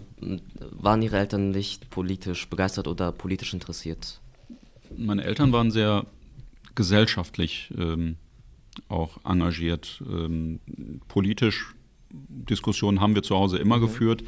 waren 0.72 1.02
Ihre 1.02 1.18
Eltern 1.18 1.52
nicht 1.52 1.90
politisch 1.90 2.48
begeistert 2.50 2.88
oder 2.88 3.12
politisch 3.12 3.54
interessiert? 3.54 4.20
Meine 4.96 5.24
Eltern 5.24 5.52
waren 5.52 5.72
sehr 5.72 6.06
gesellschaftlich 6.76 7.74
ähm, 7.78 8.16
auch 8.88 9.18
engagiert. 9.26 10.02
Ähm, 10.08 10.60
politisch 11.08 11.74
Diskussionen 12.12 13.02
haben 13.02 13.16
wir 13.16 13.24
zu 13.24 13.36
Hause 13.36 13.58
immer 13.58 13.80
geführt. 13.80 14.24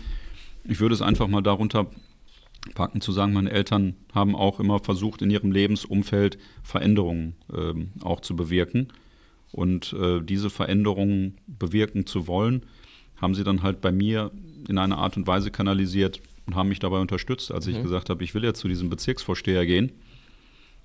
Ich 0.63 0.79
würde 0.79 0.95
es 0.95 1.01
einfach 1.01 1.27
mal 1.27 1.41
darunter 1.41 1.87
packen 2.73 2.99
zu 2.99 3.11
sagen, 3.11 3.33
meine 3.33 3.51
Eltern 3.51 3.95
haben 4.13 4.35
auch 4.35 4.59
immer 4.59 4.79
versucht, 4.79 5.21
in 5.21 5.29
ihrem 5.29 5.51
Lebensumfeld 5.51 6.39
Veränderungen 6.63 7.35
ähm, 7.53 7.91
auch 8.01 8.21
zu 8.21 8.35
bewirken. 8.35 8.87
Und 9.55 9.93
äh, 9.93 10.19
diese 10.21 10.49
Veränderungen 10.49 11.37
bewirken 11.47 12.05
zu 12.05 12.27
wollen, 12.27 12.63
haben 13.15 13.35
sie 13.35 13.45
dann 13.45 13.63
halt 13.63 13.79
bei 13.79 13.93
mir 13.93 14.31
in 14.67 14.77
einer 14.77 14.97
Art 14.97 15.15
und 15.15 15.27
Weise 15.27 15.49
kanalisiert 15.49 16.19
und 16.45 16.55
haben 16.55 16.67
mich 16.67 16.79
dabei 16.79 16.99
unterstützt. 16.99 17.53
Als 17.53 17.65
ich 17.65 17.81
gesagt 17.81 18.09
habe, 18.09 18.21
ich 18.21 18.33
will 18.35 18.43
jetzt 18.43 18.59
zu 18.59 18.67
diesem 18.67 18.89
Bezirksvorsteher 18.89 19.65
gehen, 19.65 19.93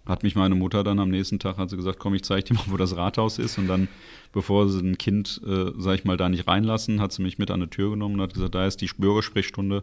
hat 0.07 0.23
mich 0.23 0.37
meine 0.37 0.55
Mutter 0.55 0.85
dann 0.85 1.01
am 1.01 1.11
nächsten 1.11 1.41
Tag 1.41 1.59
hat 1.59 1.69
sie 1.69 1.77
gesagt, 1.77 1.99
komm, 1.99 2.15
ich 2.15 2.23
zeige 2.23 2.45
dir 2.45 2.55
mal, 2.55 2.63
wo 2.69 2.77
das 2.77 2.97
Rathaus 2.97 3.41
ist. 3.41 3.59
Und 3.59 3.67
dann, 3.67 3.89
bevor 4.33 4.69
sie 4.69 4.79
ein 4.79 4.99
Kind, 4.99 5.41
äh, 5.45 5.73
sag 5.77 5.97
ich 5.97 6.05
mal, 6.05 6.17
da 6.17 6.29
nicht 6.29 6.47
reinlassen, 6.47 7.01
hat 7.01 7.11
sie 7.11 7.23
mich 7.23 7.39
mit 7.39 7.51
an 7.51 7.61
die 7.61 7.67
Tür 7.67 7.91
genommen 7.91 8.15
und 8.15 8.21
hat 8.21 8.35
gesagt, 8.35 8.55
da 8.55 8.67
ist 8.67 8.81
die 8.81 8.91
Bürgersprechstunde. 8.97 9.83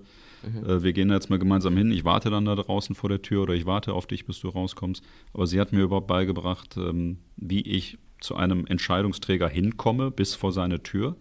Äh, 0.66 0.82
wir 0.82 0.94
gehen 0.94 1.10
da 1.10 1.16
jetzt 1.16 1.30
mal 1.30 1.40
gemeinsam 1.40 1.76
hin. 1.76 1.92
Ich 1.92 2.06
warte 2.06 2.30
dann 2.30 2.46
da 2.46 2.56
draußen 2.56 2.96
vor 2.96 3.10
der 3.10 3.22
Tür 3.22 3.44
oder 3.44 3.54
ich 3.54 3.66
warte 3.66 3.94
auf 3.94 4.08
dich, 4.08 4.26
bis 4.26 4.40
du 4.40 4.48
rauskommst. 4.48 5.04
Aber 5.34 5.46
sie 5.46 5.60
hat 5.60 5.74
mir 5.74 5.82
überhaupt 5.82 6.08
beigebracht, 6.08 6.78
ähm, 6.78 7.18
wie 7.36 7.62
ich 7.62 7.98
zu 8.20 8.36
einem 8.36 8.66
Entscheidungsträger 8.66 9.48
hinkomme, 9.48 10.12
bis 10.12 10.36
vor 10.36 10.52
seine 10.52 10.82
Tür. 10.84 11.16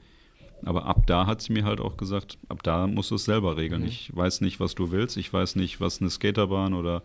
Aber 0.64 0.86
ab 0.86 1.06
da 1.06 1.26
hat 1.26 1.42
sie 1.42 1.52
mir 1.52 1.64
halt 1.64 1.80
auch 1.80 1.96
gesagt, 1.96 2.38
ab 2.48 2.62
da 2.62 2.86
musst 2.86 3.10
du 3.10 3.16
es 3.16 3.24
selber 3.24 3.56
regeln. 3.56 3.84
Ich 3.84 4.14
weiß 4.16 4.40
nicht, 4.40 4.58
was 4.58 4.74
du 4.74 4.90
willst. 4.90 5.16
Ich 5.18 5.30
weiß 5.32 5.56
nicht, 5.56 5.80
was 5.80 6.00
eine 6.00 6.08
Skaterbahn 6.10 6.72
oder 6.72 7.02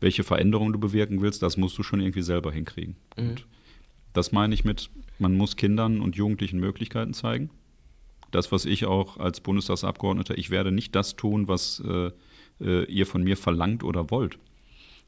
welche 0.00 0.24
Veränderung 0.24 0.72
du 0.72 0.78
bewirken 0.78 1.20
willst. 1.20 1.42
Das 1.42 1.56
musst 1.56 1.76
du 1.76 1.82
schon 1.82 2.00
irgendwie 2.00 2.22
selber 2.22 2.50
hinkriegen. 2.50 2.96
Und 3.16 3.46
das 4.14 4.32
meine 4.32 4.54
ich 4.54 4.64
mit, 4.64 4.90
man 5.18 5.36
muss 5.36 5.56
Kindern 5.56 6.00
und 6.00 6.16
Jugendlichen 6.16 6.58
Möglichkeiten 6.60 7.12
zeigen. 7.12 7.50
das, 8.34 8.50
was 8.52 8.64
ich 8.64 8.84
auch 8.86 9.18
als 9.18 9.40
Bundestagsabgeordneter, 9.40 10.36
ich 10.36 10.50
werde 10.50 10.72
nicht 10.72 10.94
das 10.94 11.16
tun, 11.16 11.46
was 11.48 11.82
äh, 11.86 12.10
äh, 12.60 12.84
ihr 12.84 13.06
von 13.06 13.22
mir 13.22 13.36
verlangt 13.36 13.84
oder 13.84 14.10
wollt, 14.10 14.38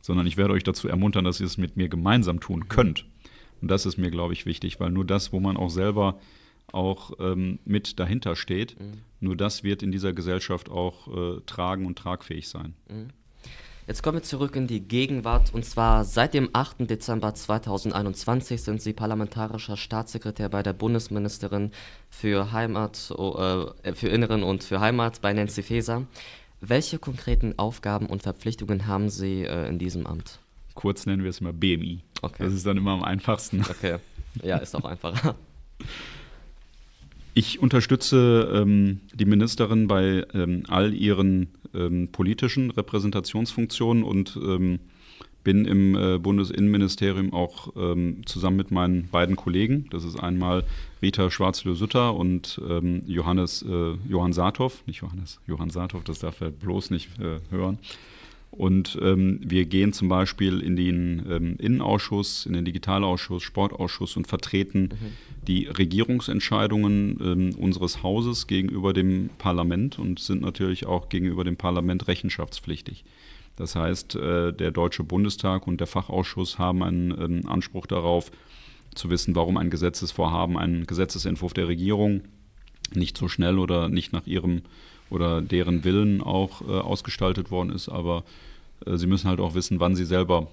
sondern 0.00 0.26
ich 0.26 0.36
werde 0.36 0.54
euch 0.54 0.62
dazu 0.62 0.88
ermuntern, 0.88 1.24
dass 1.24 1.40
ihr 1.40 1.46
es 1.46 1.58
mit 1.58 1.76
mir 1.76 1.88
gemeinsam 1.88 2.40
tun 2.40 2.68
könnt. 2.68 3.06
Und 3.60 3.70
das 3.70 3.86
ist 3.86 3.96
mir, 3.96 4.10
glaube 4.10 4.32
ich, 4.32 4.46
wichtig, 4.46 4.80
weil 4.80 4.90
nur 4.90 5.04
das, 5.04 5.32
wo 5.32 5.40
man 5.40 5.56
auch 5.56 5.70
selber 5.70 6.18
auch 6.72 7.12
ähm, 7.20 7.58
mit 7.64 7.98
dahinter 8.00 8.36
steht, 8.36 8.78
mhm. 8.78 9.02
nur 9.20 9.36
das 9.36 9.62
wird 9.62 9.82
in 9.82 9.92
dieser 9.92 10.12
Gesellschaft 10.12 10.68
auch 10.70 11.08
äh, 11.08 11.40
tragen 11.46 11.86
und 11.86 11.98
tragfähig 11.98 12.48
sein. 12.48 12.74
Mhm. 12.88 13.10
Jetzt 13.86 14.02
kommen 14.02 14.18
wir 14.18 14.22
zurück 14.24 14.56
in 14.56 14.66
die 14.66 14.80
Gegenwart 14.80 15.54
und 15.54 15.64
zwar 15.64 16.04
seit 16.04 16.34
dem 16.34 16.50
8. 16.52 16.90
Dezember 16.90 17.34
2021 17.34 18.60
sind 18.60 18.82
Sie 18.82 18.92
parlamentarischer 18.92 19.76
Staatssekretär 19.76 20.48
bei 20.48 20.64
der 20.64 20.72
Bundesministerin 20.72 21.70
für 22.10 22.50
Heimat, 22.50 23.12
äh, 23.12 23.92
für 23.94 24.08
Inneren 24.08 24.42
und 24.42 24.64
für 24.64 24.80
Heimat 24.80 25.20
bei 25.20 25.32
Nancy 25.32 25.62
Faeser. 25.62 26.04
Welche 26.60 26.98
konkreten 26.98 27.58
Aufgaben 27.58 28.06
und 28.06 28.22
Verpflichtungen 28.22 28.88
haben 28.88 29.08
Sie 29.08 29.44
äh, 29.44 29.68
in 29.68 29.78
diesem 29.78 30.04
Amt? 30.08 30.40
Kurz 30.76 31.06
nennen 31.06 31.24
wir 31.24 31.30
es 31.30 31.40
immer 31.40 31.52
BMI. 31.52 32.04
Okay. 32.22 32.44
Das 32.44 32.52
ist 32.52 32.64
dann 32.64 32.76
immer 32.76 32.92
am 32.92 33.02
einfachsten. 33.02 33.62
Okay. 33.68 33.96
Ja, 34.44 34.58
ist 34.58 34.76
auch 34.76 34.84
einfacher. 34.84 35.34
Ich 37.38 37.60
unterstütze 37.60 38.50
ähm, 38.50 39.00
die 39.12 39.26
Ministerin 39.26 39.88
bei 39.88 40.24
ähm, 40.32 40.62
all 40.68 40.94
ihren 40.94 41.48
ähm, 41.74 42.08
politischen 42.10 42.70
Repräsentationsfunktionen 42.70 44.04
und 44.04 44.38
ähm, 44.42 44.78
bin 45.44 45.66
im 45.66 45.94
äh, 45.94 46.18
Bundesinnenministerium 46.18 47.34
auch 47.34 47.74
ähm, 47.76 48.22
zusammen 48.24 48.56
mit 48.56 48.70
meinen 48.70 49.08
beiden 49.10 49.36
Kollegen, 49.36 49.86
das 49.90 50.02
ist 50.02 50.18
einmal 50.18 50.64
Rita 51.02 51.30
Schwarzlö-Sutter 51.30 52.14
und 52.14 52.58
ähm, 52.68 53.02
Johannes, 53.06 53.62
äh, 53.62 53.94
Johann 54.08 54.32
Saathoff, 54.32 54.82
nicht 54.86 55.02
Johannes, 55.02 55.38
Johann 55.46 55.68
Saathoff, 55.68 56.04
das 56.04 56.20
darf 56.20 56.40
er 56.40 56.50
bloß 56.50 56.90
nicht 56.90 57.20
äh, 57.20 57.40
hören, 57.50 57.78
und 58.56 58.98
ähm, 59.02 59.40
wir 59.42 59.66
gehen 59.66 59.92
zum 59.92 60.08
Beispiel 60.08 60.60
in 60.60 60.76
den 60.76 61.26
ähm, 61.30 61.56
Innenausschuss, 61.58 62.46
in 62.46 62.54
den 62.54 62.64
Digitalausschuss, 62.64 63.42
Sportausschuss 63.42 64.16
und 64.16 64.26
vertreten 64.26 64.90
mhm. 64.92 65.46
die 65.46 65.66
Regierungsentscheidungen 65.66 67.18
ähm, 67.20 67.54
unseres 67.58 68.02
Hauses 68.02 68.46
gegenüber 68.46 68.92
dem 68.92 69.30
Parlament 69.38 69.98
und 69.98 70.20
sind 70.20 70.40
natürlich 70.40 70.86
auch 70.86 71.08
gegenüber 71.08 71.44
dem 71.44 71.56
Parlament 71.56 72.08
rechenschaftspflichtig. 72.08 73.04
Das 73.56 73.76
heißt, 73.76 74.16
äh, 74.16 74.52
der 74.52 74.70
Deutsche 74.70 75.04
Bundestag 75.04 75.66
und 75.66 75.80
der 75.80 75.86
Fachausschuss 75.86 76.58
haben 76.58 76.82
einen 76.82 77.10
ähm, 77.10 77.48
Anspruch 77.48 77.86
darauf, 77.86 78.30
zu 78.94 79.10
wissen, 79.10 79.36
warum 79.36 79.58
ein 79.58 79.70
Gesetzesvorhaben, 79.70 80.56
ein 80.56 80.86
Gesetzesentwurf 80.86 81.52
der 81.52 81.68
Regierung 81.68 82.22
nicht 82.94 83.18
so 83.18 83.28
schnell 83.28 83.58
oder 83.58 83.88
nicht 83.88 84.12
nach 84.12 84.26
ihrem 84.26 84.62
oder 85.10 85.42
deren 85.42 85.84
Willen 85.84 86.22
auch 86.22 86.62
äh, 86.62 86.72
ausgestaltet 86.72 87.50
worden 87.50 87.70
ist, 87.70 87.88
aber 87.88 88.24
äh, 88.84 88.96
sie 88.96 89.06
müssen 89.06 89.28
halt 89.28 89.40
auch 89.40 89.54
wissen, 89.54 89.80
wann 89.80 89.96
sie 89.96 90.04
selber 90.04 90.48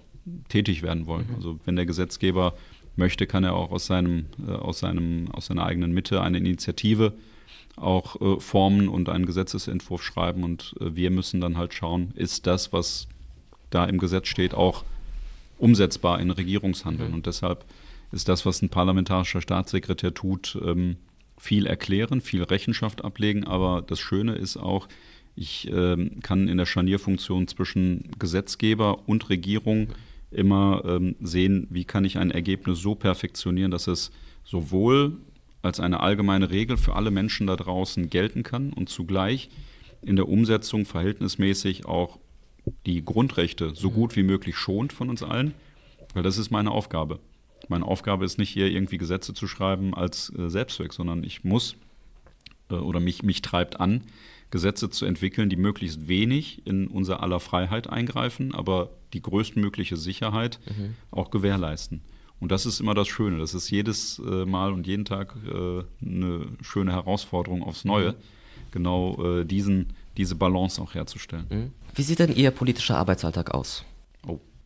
tätig 0.49 0.83
werden 0.83 1.05
wollen. 1.05 1.27
Mhm. 1.29 1.35
Also 1.35 1.59
wenn 1.65 1.75
der 1.75 1.85
Gesetzgeber 1.85 2.53
möchte, 2.95 3.27
kann 3.27 3.43
er 3.43 3.55
auch 3.55 3.71
aus 3.71 3.85
seinem, 3.85 4.25
äh, 4.47 4.51
aus 4.51 4.79
seinem, 4.79 5.29
aus 5.31 5.47
seiner 5.47 5.65
eigenen 5.65 5.93
Mitte 5.93 6.21
eine 6.21 6.37
Initiative 6.37 7.13
auch 7.75 8.21
äh, 8.21 8.39
formen 8.39 8.87
und 8.87 9.09
einen 9.09 9.25
Gesetzesentwurf 9.25 10.03
schreiben 10.03 10.43
und 10.43 10.75
äh, 10.79 10.95
wir 10.95 11.09
müssen 11.09 11.41
dann 11.41 11.57
halt 11.57 11.73
schauen, 11.73 12.11
ist 12.15 12.45
das, 12.45 12.71
was 12.71 13.07
da 13.71 13.85
im 13.85 13.97
Gesetz 13.97 14.27
steht, 14.27 14.53
auch 14.53 14.83
umsetzbar 15.57 16.19
in 16.19 16.29
Regierungshandeln. 16.29 17.09
Mhm. 17.09 17.15
Und 17.15 17.25
deshalb 17.25 17.65
ist 18.11 18.29
das, 18.29 18.45
was 18.45 18.61
ein 18.61 18.69
parlamentarischer 18.69 19.41
Staatssekretär 19.41 20.13
tut, 20.13 20.57
ähm, 20.63 20.97
viel 21.43 21.65
erklären, 21.65 22.21
viel 22.21 22.41
Rechenschaft 22.41 23.03
ablegen, 23.03 23.43
aber 23.43 23.83
das 23.85 23.99
Schöne 23.99 24.35
ist 24.35 24.55
auch, 24.55 24.87
ich 25.35 25.69
ähm, 25.73 26.21
kann 26.21 26.47
in 26.47 26.57
der 26.57 26.65
Scharnierfunktion 26.65 27.49
zwischen 27.49 28.09
Gesetzgeber 28.17 29.09
und 29.09 29.29
Regierung 29.29 29.89
immer 30.31 30.83
ähm, 30.85 31.17
sehen, 31.19 31.67
wie 31.69 31.83
kann 31.83 32.05
ich 32.05 32.17
ein 32.17 32.31
Ergebnis 32.31 32.79
so 32.79 32.95
perfektionieren, 32.95 33.71
dass 33.71 33.87
es 33.87 34.11
sowohl 34.45 35.17
als 35.61 35.81
eine 35.81 35.99
allgemeine 35.99 36.49
Regel 36.49 36.77
für 36.77 36.95
alle 36.95 37.11
Menschen 37.11 37.47
da 37.47 37.57
draußen 37.57 38.09
gelten 38.09 38.43
kann 38.43 38.71
und 38.71 38.87
zugleich 38.87 39.49
in 40.01 40.15
der 40.15 40.29
Umsetzung 40.29 40.85
verhältnismäßig 40.85 41.85
auch 41.85 42.19
die 42.85 43.03
Grundrechte 43.03 43.75
so 43.75 43.91
gut 43.91 44.15
wie 44.15 44.23
möglich 44.23 44.55
schont 44.55 44.93
von 44.93 45.09
uns 45.09 45.23
allen, 45.23 45.53
weil 46.13 46.23
das 46.23 46.37
ist 46.37 46.51
meine 46.51 46.71
Aufgabe. 46.71 47.19
Meine 47.69 47.85
Aufgabe 47.85 48.25
ist 48.25 48.37
nicht 48.37 48.49
hier 48.49 48.67
irgendwie 48.67 48.97
Gesetze 48.97 49.33
zu 49.33 49.47
schreiben 49.47 49.93
als 49.93 50.31
äh, 50.37 50.49
Selbstzweck, 50.49 50.93
sondern 50.93 51.23
ich 51.23 51.43
muss 51.43 51.75
äh, 52.69 52.75
oder 52.75 52.99
mich, 52.99 53.23
mich 53.23 53.41
treibt 53.41 53.79
an, 53.79 54.01
Gesetze 54.51 54.89
zu 54.89 55.05
entwickeln, 55.05 55.49
die 55.49 55.55
möglichst 55.55 56.07
wenig 56.07 56.61
in 56.67 56.87
unser 56.87 57.23
aller 57.23 57.39
Freiheit 57.39 57.89
eingreifen, 57.89 58.53
aber 58.53 58.91
die 59.13 59.21
größtmögliche 59.21 59.97
Sicherheit 59.97 60.59
mhm. 60.67 60.95
auch 61.09 61.31
gewährleisten. 61.31 62.01
Und 62.39 62.51
das 62.51 62.65
ist 62.65 62.79
immer 62.79 62.93
das 62.93 63.07
Schöne. 63.07 63.39
Das 63.39 63.53
ist 63.53 63.69
jedes 63.71 64.19
äh, 64.19 64.45
Mal 64.45 64.73
und 64.73 64.85
jeden 64.85 65.05
Tag 65.05 65.35
äh, 65.47 65.83
eine 66.05 66.45
schöne 66.61 66.91
Herausforderung 66.91 67.63
aufs 67.63 67.85
Neue, 67.85 68.11
mhm. 68.11 68.15
genau 68.71 69.39
äh, 69.39 69.45
diesen, 69.45 69.93
diese 70.17 70.35
Balance 70.35 70.81
auch 70.81 70.93
herzustellen. 70.93 71.45
Mhm. 71.49 71.71
Wie 71.95 72.03
sieht 72.03 72.19
denn 72.19 72.35
Ihr 72.35 72.51
politischer 72.51 72.97
Arbeitsalltag 72.97 73.51
aus? 73.51 73.85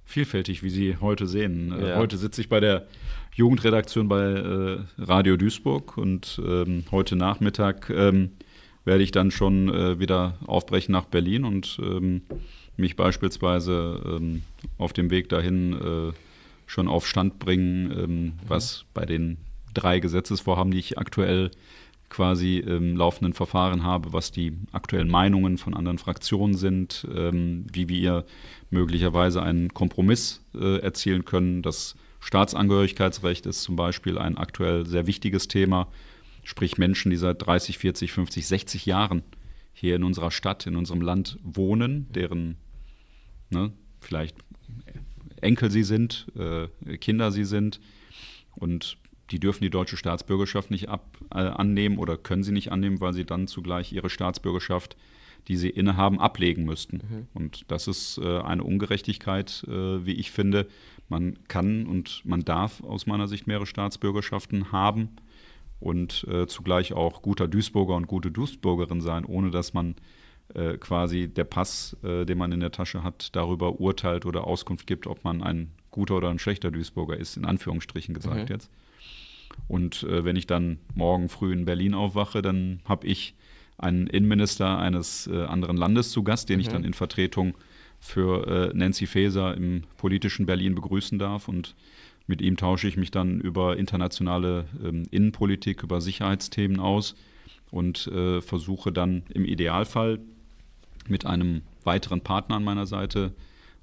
Vielfältig, 0.07 0.63
wie 0.63 0.69
Sie 0.69 0.97
heute 0.99 1.27
sehen. 1.27 1.71
Äh, 1.71 1.89
ja. 1.89 1.97
Heute 1.97 2.17
sitze 2.17 2.41
ich 2.41 2.49
bei 2.49 2.59
der 2.59 2.87
Jugendredaktion 3.35 4.07
bei 4.07 4.23
äh, 4.23 4.79
Radio 4.97 5.37
Duisburg 5.37 5.97
und 5.97 6.41
ähm, 6.43 6.85
heute 6.89 7.15
Nachmittag 7.15 7.91
ähm, 7.91 8.31
werde 8.83 9.03
ich 9.03 9.11
dann 9.11 9.29
schon 9.29 9.69
äh, 9.69 9.99
wieder 9.99 10.37
aufbrechen 10.47 10.93
nach 10.93 11.05
Berlin 11.05 11.43
und 11.43 11.77
ähm, 11.83 12.21
mich 12.77 12.95
beispielsweise 12.95 14.01
ähm, 14.05 14.43
auf 14.77 14.93
dem 14.93 15.11
Weg 15.11 15.29
dahin 15.29 15.73
äh, 15.73 16.13
schon 16.65 16.87
auf 16.87 17.05
Stand 17.05 17.37
bringen, 17.37 17.91
ähm, 17.91 18.23
mhm. 18.23 18.33
was 18.47 18.85
bei 18.93 19.05
den 19.05 19.37
drei 19.73 19.99
Gesetzesvorhaben, 19.99 20.71
die 20.71 20.79
ich 20.79 20.97
aktuell 20.97 21.51
quasi 22.09 22.57
im 22.57 22.95
laufenden 22.95 23.33
Verfahren 23.33 23.83
habe, 23.83 24.13
was 24.13 24.31
die 24.31 24.53
aktuellen 24.71 25.09
Meinungen 25.09 25.57
von 25.57 25.73
anderen 25.73 25.97
Fraktionen 25.97 26.55
sind, 26.55 27.05
ähm, 27.13 27.65
wie 27.71 27.89
wir 27.89 28.25
möglicherweise 28.69 29.41
einen 29.43 29.73
Kompromiss 29.73 30.43
äh, 30.55 30.79
erzielen 30.79 31.25
können. 31.25 31.61
Das 31.61 31.95
Staatsangehörigkeitsrecht 32.19 33.45
ist 33.45 33.61
zum 33.61 33.75
Beispiel 33.75 34.17
ein 34.17 34.37
aktuell 34.37 34.85
sehr 34.85 35.07
wichtiges 35.07 35.47
Thema, 35.47 35.87
sprich 36.43 36.77
Menschen, 36.77 37.09
die 37.09 37.17
seit 37.17 37.45
30, 37.45 37.77
40, 37.77 38.11
50, 38.11 38.47
60 38.47 38.85
Jahren 38.85 39.23
hier 39.73 39.95
in 39.95 40.03
unserer 40.03 40.31
Stadt, 40.31 40.65
in 40.65 40.75
unserem 40.75 41.01
Land 41.01 41.37
wohnen, 41.43 42.07
deren 42.11 42.57
ne, 43.49 43.71
vielleicht 43.99 44.37
Enkel 45.41 45.69
sie 45.69 45.83
sind, 45.83 46.27
äh, 46.35 46.97
Kinder 46.97 47.31
sie 47.31 47.45
sind 47.45 47.79
und 48.55 48.97
die 49.31 49.39
dürfen 49.39 49.63
die 49.63 49.69
deutsche 49.69 49.97
Staatsbürgerschaft 49.97 50.71
nicht 50.71 50.89
ab, 50.89 51.17
äh, 51.31 51.39
annehmen 51.39 51.97
oder 51.97 52.17
können 52.17 52.43
sie 52.43 52.51
nicht 52.51 52.71
annehmen, 52.71 53.01
weil 53.01 53.13
sie 53.13 53.25
dann 53.25 53.47
zugleich 53.47 53.91
ihre 53.91 54.09
Staatsbürgerschaft, 54.09 54.95
die 55.47 55.57
sie 55.57 55.69
innehaben, 55.69 56.19
ablegen 56.19 56.65
müssten. 56.65 56.97
Mhm. 56.97 57.27
Und 57.33 57.65
das 57.71 57.87
ist 57.87 58.17
äh, 58.17 58.39
eine 58.39 58.63
Ungerechtigkeit, 58.63 59.65
äh, 59.67 60.05
wie 60.05 60.13
ich 60.13 60.31
finde. 60.31 60.67
Man 61.09 61.39
kann 61.47 61.85
und 61.85 62.21
man 62.25 62.43
darf 62.43 62.83
aus 62.83 63.05
meiner 63.05 63.27
Sicht 63.27 63.47
mehrere 63.47 63.65
Staatsbürgerschaften 63.65 64.71
haben 64.71 65.09
und 65.79 66.25
äh, 66.29 66.47
zugleich 66.47 66.93
auch 66.93 67.21
guter 67.21 67.47
Duisburger 67.47 67.95
und 67.95 68.07
gute 68.07 68.31
Duisburgerin 68.31 69.01
sein, 69.01 69.25
ohne 69.25 69.51
dass 69.51 69.73
man 69.73 69.95
äh, 70.53 70.77
quasi 70.77 71.27
der 71.27 71.43
Pass, 71.43 71.95
äh, 72.03 72.25
den 72.25 72.37
man 72.37 72.51
in 72.51 72.59
der 72.59 72.71
Tasche 72.71 73.03
hat, 73.03 73.35
darüber 73.35 73.79
urteilt 73.79 74.25
oder 74.25 74.47
Auskunft 74.47 74.87
gibt, 74.87 75.07
ob 75.07 75.23
man 75.23 75.43
ein 75.43 75.71
guter 75.91 76.15
oder 76.15 76.29
ein 76.29 76.39
schlechter 76.39 76.71
Duisburger 76.71 77.17
ist, 77.17 77.37
in 77.37 77.45
Anführungsstrichen 77.45 78.13
gesagt 78.13 78.49
mhm. 78.49 78.55
jetzt. 78.55 78.71
Und 79.67 80.03
äh, 80.03 80.23
wenn 80.23 80.35
ich 80.35 80.47
dann 80.47 80.79
morgen 80.95 81.29
früh 81.29 81.53
in 81.53 81.65
Berlin 81.65 81.93
aufwache, 81.93 82.41
dann 82.41 82.79
habe 82.85 83.07
ich 83.07 83.35
einen 83.77 84.07
Innenminister 84.07 84.79
eines 84.79 85.27
äh, 85.27 85.43
anderen 85.43 85.77
Landes 85.77 86.11
zu 86.11 86.23
Gast, 86.23 86.49
den 86.49 86.57
mhm. 86.57 86.61
ich 86.61 86.67
dann 86.69 86.83
in 86.83 86.93
Vertretung 86.93 87.55
für 87.99 88.71
äh, 88.71 88.77
Nancy 88.77 89.07
Faeser 89.07 89.55
im 89.55 89.83
politischen 89.97 90.45
Berlin 90.45 90.75
begrüßen 90.75 91.19
darf. 91.19 91.47
Und 91.47 91.75
mit 92.27 92.41
ihm 92.41 92.57
tausche 92.57 92.87
ich 92.87 92.97
mich 92.97 93.11
dann 93.11 93.39
über 93.39 93.77
internationale 93.77 94.65
ähm, 94.83 95.03
Innenpolitik, 95.11 95.83
über 95.83 96.01
Sicherheitsthemen 96.01 96.79
aus 96.79 97.15
und 97.71 98.07
äh, 98.07 98.41
versuche 98.41 98.91
dann 98.91 99.23
im 99.33 99.45
Idealfall 99.45 100.19
mit 101.07 101.25
einem 101.25 101.61
weiteren 101.83 102.21
Partner 102.21 102.57
an 102.57 102.63
meiner 102.63 102.85
Seite 102.85 103.33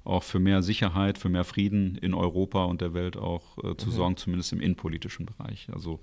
auch 0.05 0.23
für 0.23 0.39
mehr 0.39 0.63
Sicherheit, 0.63 1.17
für 1.17 1.29
mehr 1.29 1.43
Frieden 1.43 1.97
in 1.97 2.13
Europa 2.13 2.63
und 2.65 2.81
der 2.81 2.93
Welt 2.93 3.17
auch 3.17 3.57
äh, 3.63 3.75
zu 3.75 3.89
mhm. 3.89 3.93
sorgen, 3.93 4.17
zumindest 4.17 4.53
im 4.53 4.61
innenpolitischen 4.61 5.25
Bereich. 5.25 5.67
Also 5.73 5.99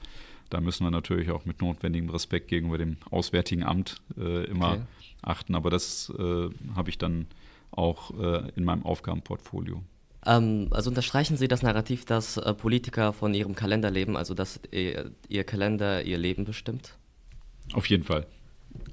da 0.50 0.60
müssen 0.60 0.84
wir 0.84 0.90
natürlich 0.90 1.30
auch 1.30 1.44
mit 1.44 1.62
notwendigem 1.62 2.10
Respekt 2.10 2.48
gegenüber 2.48 2.78
dem 2.78 2.98
Auswärtigen 3.10 3.62
Amt 3.62 4.02
äh, 4.18 4.44
immer 4.44 4.72
okay. 4.72 4.82
achten. 5.22 5.54
Aber 5.54 5.70
das 5.70 6.12
äh, 6.18 6.48
habe 6.74 6.90
ich 6.90 6.98
dann 6.98 7.26
auch 7.70 8.10
äh, 8.18 8.50
in 8.56 8.64
meinem 8.64 8.84
Aufgabenportfolio. 8.84 9.82
Ähm, 10.26 10.68
also 10.70 10.90
unterstreichen 10.90 11.36
Sie 11.36 11.48
das 11.48 11.62
Narrativ, 11.62 12.04
dass 12.04 12.36
äh, 12.36 12.54
Politiker 12.54 13.12
von 13.12 13.34
ihrem 13.34 13.54
Kalender 13.54 13.90
leben, 13.90 14.16
also 14.16 14.34
dass 14.34 14.60
ihr, 14.70 15.10
ihr 15.28 15.44
Kalender 15.44 16.02
ihr 16.02 16.18
Leben 16.18 16.44
bestimmt? 16.44 16.96
Auf 17.72 17.86
jeden 17.86 18.04
Fall. 18.04 18.26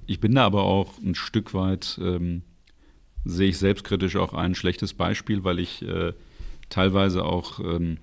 Ich 0.05 0.19
bin 0.19 0.33
da 0.35 0.45
aber 0.45 0.63
auch 0.63 0.97
ein 0.99 1.15
Stück 1.15 1.53
weit, 1.53 1.99
ähm, 2.01 2.41
sehe 3.25 3.49
ich 3.49 3.57
selbstkritisch 3.57 4.15
auch 4.15 4.33
ein 4.33 4.55
schlechtes 4.55 4.93
Beispiel, 4.93 5.43
weil 5.43 5.59
ich 5.59 5.81
äh, 5.81 6.13
teilweise 6.69 7.25
auch 7.25 7.59
ähm, 7.59 7.97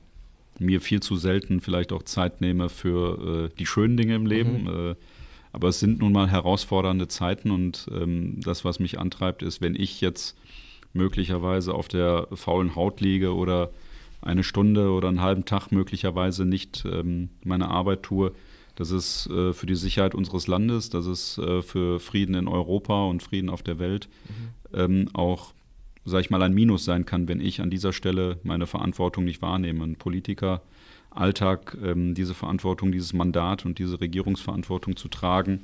mir 0.58 0.80
viel 0.80 1.00
zu 1.00 1.16
selten 1.16 1.60
vielleicht 1.60 1.92
auch 1.92 2.02
Zeit 2.02 2.40
nehme 2.40 2.68
für 2.68 3.50
äh, 3.50 3.56
die 3.58 3.66
schönen 3.66 3.96
Dinge 3.96 4.14
im 4.14 4.26
Leben. 4.26 4.62
Mhm. 4.62 4.90
Äh, 4.90 4.94
aber 5.52 5.68
es 5.68 5.80
sind 5.80 6.00
nun 6.00 6.12
mal 6.12 6.28
herausfordernde 6.28 7.08
Zeiten 7.08 7.50
und 7.50 7.86
ähm, 7.90 8.40
das, 8.42 8.64
was 8.64 8.78
mich 8.78 8.98
antreibt, 8.98 9.42
ist, 9.42 9.62
wenn 9.62 9.74
ich 9.74 10.02
jetzt 10.02 10.36
möglicherweise 10.92 11.72
auf 11.72 11.88
der 11.88 12.28
faulen 12.32 12.74
Haut 12.74 13.00
liege 13.00 13.34
oder 13.34 13.70
eine 14.20 14.42
Stunde 14.42 14.90
oder 14.90 15.08
einen 15.08 15.22
halben 15.22 15.44
Tag 15.44 15.70
möglicherweise 15.70 16.44
nicht 16.44 16.84
ähm, 16.84 17.30
meine 17.44 17.68
Arbeit 17.68 18.02
tue, 18.02 18.32
das 18.76 18.90
ist 18.90 19.28
äh, 19.28 19.52
für 19.52 19.66
die 19.66 19.74
Sicherheit 19.74 20.14
unseres 20.14 20.46
Landes, 20.46 20.90
das 20.90 21.06
ist 21.06 21.38
äh, 21.38 21.62
für 21.62 21.98
Frieden 21.98 22.34
in 22.34 22.46
Europa 22.46 23.06
und 23.06 23.22
Frieden 23.22 23.50
auf 23.50 23.62
der 23.62 23.78
Welt 23.78 24.08
mhm. 24.28 24.78
ähm, 24.78 25.08
auch, 25.14 25.52
sage 26.04 26.20
ich 26.20 26.30
mal, 26.30 26.42
ein 26.42 26.54
Minus 26.54 26.84
sein 26.84 27.04
kann, 27.04 27.26
wenn 27.26 27.40
ich 27.40 27.60
an 27.60 27.70
dieser 27.70 27.92
Stelle 27.92 28.38
meine 28.44 28.66
Verantwortung 28.66 29.24
nicht 29.24 29.42
wahrnehme. 29.42 29.82
Ein 29.82 29.96
Politiker 29.96 30.62
Alltag 31.10 31.76
ähm, 31.82 32.14
diese 32.14 32.34
Verantwortung, 32.34 32.92
dieses 32.92 33.12
Mandat 33.12 33.64
und 33.64 33.78
diese 33.78 34.00
Regierungsverantwortung 34.00 34.96
zu 34.96 35.08
tragen, 35.08 35.62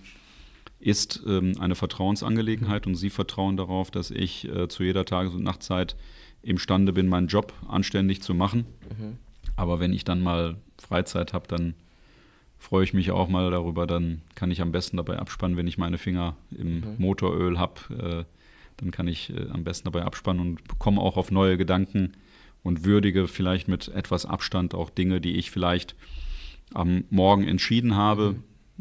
ist 0.81 1.23
ähm, 1.27 1.53
eine 1.61 1.75
Vertrauensangelegenheit 1.75 2.87
und 2.87 2.95
Sie 2.97 3.11
vertrauen 3.11 3.57
darauf, 3.57 3.91
dass 3.91 4.11
ich 4.11 4.49
äh, 4.49 4.69
zu 4.69 4.83
jeder 4.83 5.05
Tages- 5.05 5.35
und 5.35 5.45
Nachtzeit 5.45 5.97
imstande 6.43 6.93
bin, 6.93 7.07
meinen 7.07 7.29
Job 7.29 7.53
anständig 7.69 8.23
zu 8.23 8.35
machen. 8.35 8.65
Mhm. 8.99 9.19
Aber 9.55 9.79
wenn 9.79 9.93
ich 9.93 10.05
dann 10.05 10.23
mal 10.23 10.57
Freizeit 10.79 11.35
habe, 11.35 11.47
dann 11.47 11.75
freue 12.63 12.85
ich 12.85 12.95
mich 12.95 13.11
auch 13.11 13.29
mal 13.29 13.51
darüber. 13.51 13.87
Dann 13.87 14.23
kann 14.35 14.51
ich 14.51 14.63
am 14.63 14.73
besten 14.73 14.97
dabei 14.97 15.19
abspannen, 15.19 15.57
wenn 15.57 15.67
ich 15.67 15.79
meine 15.79 15.99
Finger 15.99 16.37
im 16.51 16.77
mhm. 16.77 16.95
Motoröl 16.99 17.59
habe. 17.59 17.81
Äh, 17.91 18.25
dann 18.77 18.91
kann 18.93 19.09
ich 19.09 19.31
äh, 19.31 19.49
am 19.51 19.65
besten 19.65 19.85
dabei 19.85 20.05
abspannen 20.05 20.41
und 20.41 20.79
komme 20.79 21.01
auch 21.01 21.17
auf 21.17 21.31
neue 21.31 21.59
Gedanken 21.59 22.13
und 22.63 22.85
würdige 22.85 23.27
vielleicht 23.27 23.69
mit 23.69 23.89
etwas 23.89 24.25
Abstand 24.25 24.75
auch 24.75 24.91
Dinge, 24.91 25.21
die 25.21 25.37
ich 25.37 25.51
vielleicht 25.51 25.97
am 26.73 27.05
Morgen 27.11 27.47
entschieden 27.47 27.97
habe, 27.97 28.37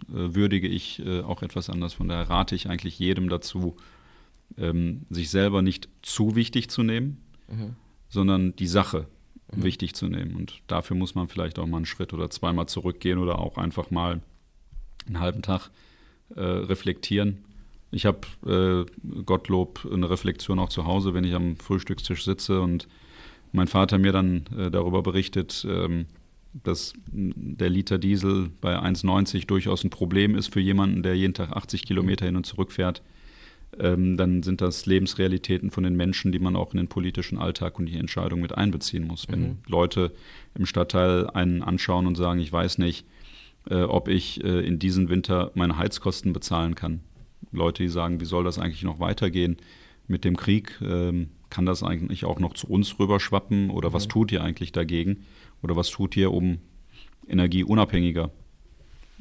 mhm. 0.07 0.15
äh, 0.15 0.35
würdige 0.35 0.67
ich 0.67 1.03
äh, 1.05 1.21
auch 1.21 1.41
etwas 1.41 1.69
anders. 1.69 1.93
Von 1.93 2.07
daher 2.07 2.29
rate 2.29 2.55
ich 2.55 2.69
eigentlich 2.69 2.99
jedem 2.99 3.29
dazu, 3.29 3.75
ähm, 4.57 5.01
sich 5.09 5.29
selber 5.31 5.61
nicht 5.61 5.89
zu 6.03 6.35
wichtig 6.35 6.69
zu 6.69 6.83
nehmen, 6.83 7.17
mhm. 7.49 7.75
sondern 8.09 8.55
die 8.55 8.67
Sache 8.67 9.07
mhm. 9.55 9.63
wichtig 9.63 9.93
zu 9.95 10.07
nehmen. 10.07 10.35
Und 10.35 10.61
dafür 10.67 10.95
muss 10.95 11.15
man 11.15 11.27
vielleicht 11.27 11.59
auch 11.59 11.67
mal 11.67 11.77
einen 11.77 11.85
Schritt 11.85 12.13
oder 12.13 12.29
zweimal 12.29 12.67
zurückgehen 12.67 13.19
oder 13.19 13.39
auch 13.39 13.57
einfach 13.57 13.91
mal 13.91 14.21
einen 15.07 15.19
halben 15.19 15.41
Tag 15.41 15.69
äh, 16.35 16.41
reflektieren. 16.41 17.43
Ich 17.91 18.05
habe 18.05 18.19
äh, 18.45 19.21
Gottlob 19.25 19.87
eine 19.91 20.09
Reflexion 20.09 20.59
auch 20.59 20.69
zu 20.69 20.85
Hause, 20.85 21.13
wenn 21.13 21.25
ich 21.25 21.33
am 21.33 21.57
Frühstückstisch 21.57 22.23
sitze 22.23 22.61
und 22.61 22.87
mein 23.51 23.67
Vater 23.67 23.97
mir 23.97 24.13
dann 24.13 24.45
äh, 24.57 24.71
darüber 24.71 25.03
berichtet, 25.03 25.65
ähm, 25.69 26.05
dass 26.53 26.93
der 27.11 27.69
Liter 27.69 27.97
Diesel 27.97 28.49
bei 28.61 28.77
1,90 28.77 29.45
durchaus 29.47 29.83
ein 29.83 29.89
Problem 29.89 30.35
ist 30.35 30.53
für 30.53 30.59
jemanden, 30.59 31.03
der 31.03 31.15
jeden 31.15 31.33
Tag 31.33 31.51
80 31.51 31.85
Kilometer 31.85 32.25
hin 32.25 32.35
und 32.35 32.45
zurück 32.45 32.71
fährt. 32.71 33.01
Ähm, 33.79 34.17
dann 34.17 34.43
sind 34.43 34.61
das 34.61 34.85
Lebensrealitäten 34.85 35.71
von 35.71 35.83
den 35.83 35.95
Menschen, 35.95 36.31
die 36.31 36.39
man 36.39 36.55
auch 36.55 36.73
in 36.73 36.77
den 36.77 36.87
politischen 36.87 37.37
Alltag 37.37 37.79
und 37.79 37.85
die 37.85 37.97
Entscheidung 37.97 38.41
mit 38.41 38.57
einbeziehen 38.57 39.07
muss. 39.07 39.27
Wenn 39.29 39.41
mhm. 39.41 39.57
Leute 39.67 40.11
im 40.55 40.65
Stadtteil 40.65 41.29
einen 41.29 41.63
anschauen 41.63 42.07
und 42.07 42.15
sagen, 42.15 42.39
ich 42.39 42.51
weiß 42.51 42.79
nicht, 42.79 43.05
äh, 43.69 43.83
ob 43.83 44.07
ich 44.07 44.43
äh, 44.43 44.65
in 44.65 44.79
diesem 44.79 45.09
Winter 45.09 45.51
meine 45.53 45.77
Heizkosten 45.77 46.33
bezahlen 46.33 46.75
kann. 46.75 47.01
Leute, 47.51 47.83
die 47.83 47.89
sagen, 47.89 48.19
wie 48.19 48.25
soll 48.25 48.43
das 48.43 48.59
eigentlich 48.59 48.83
noch 48.83 48.99
weitergehen 48.99 49.57
mit 50.07 50.25
dem 50.25 50.35
Krieg? 50.35 50.79
Ähm, 50.81 51.29
kann 51.49 51.65
das 51.65 51.83
eigentlich 51.83 52.25
auch 52.25 52.39
noch 52.39 52.53
zu 52.53 52.67
uns 52.67 52.97
rüberschwappen 52.97 53.69
oder 53.69 53.89
mhm. 53.89 53.93
was 53.93 54.07
tut 54.07 54.31
ihr 54.31 54.43
eigentlich 54.43 54.71
dagegen? 54.71 55.25
Oder 55.61 55.75
was 55.75 55.89
tut 55.91 56.17
ihr, 56.17 56.31
um 56.31 56.57
energieunabhängiger, 57.27 58.31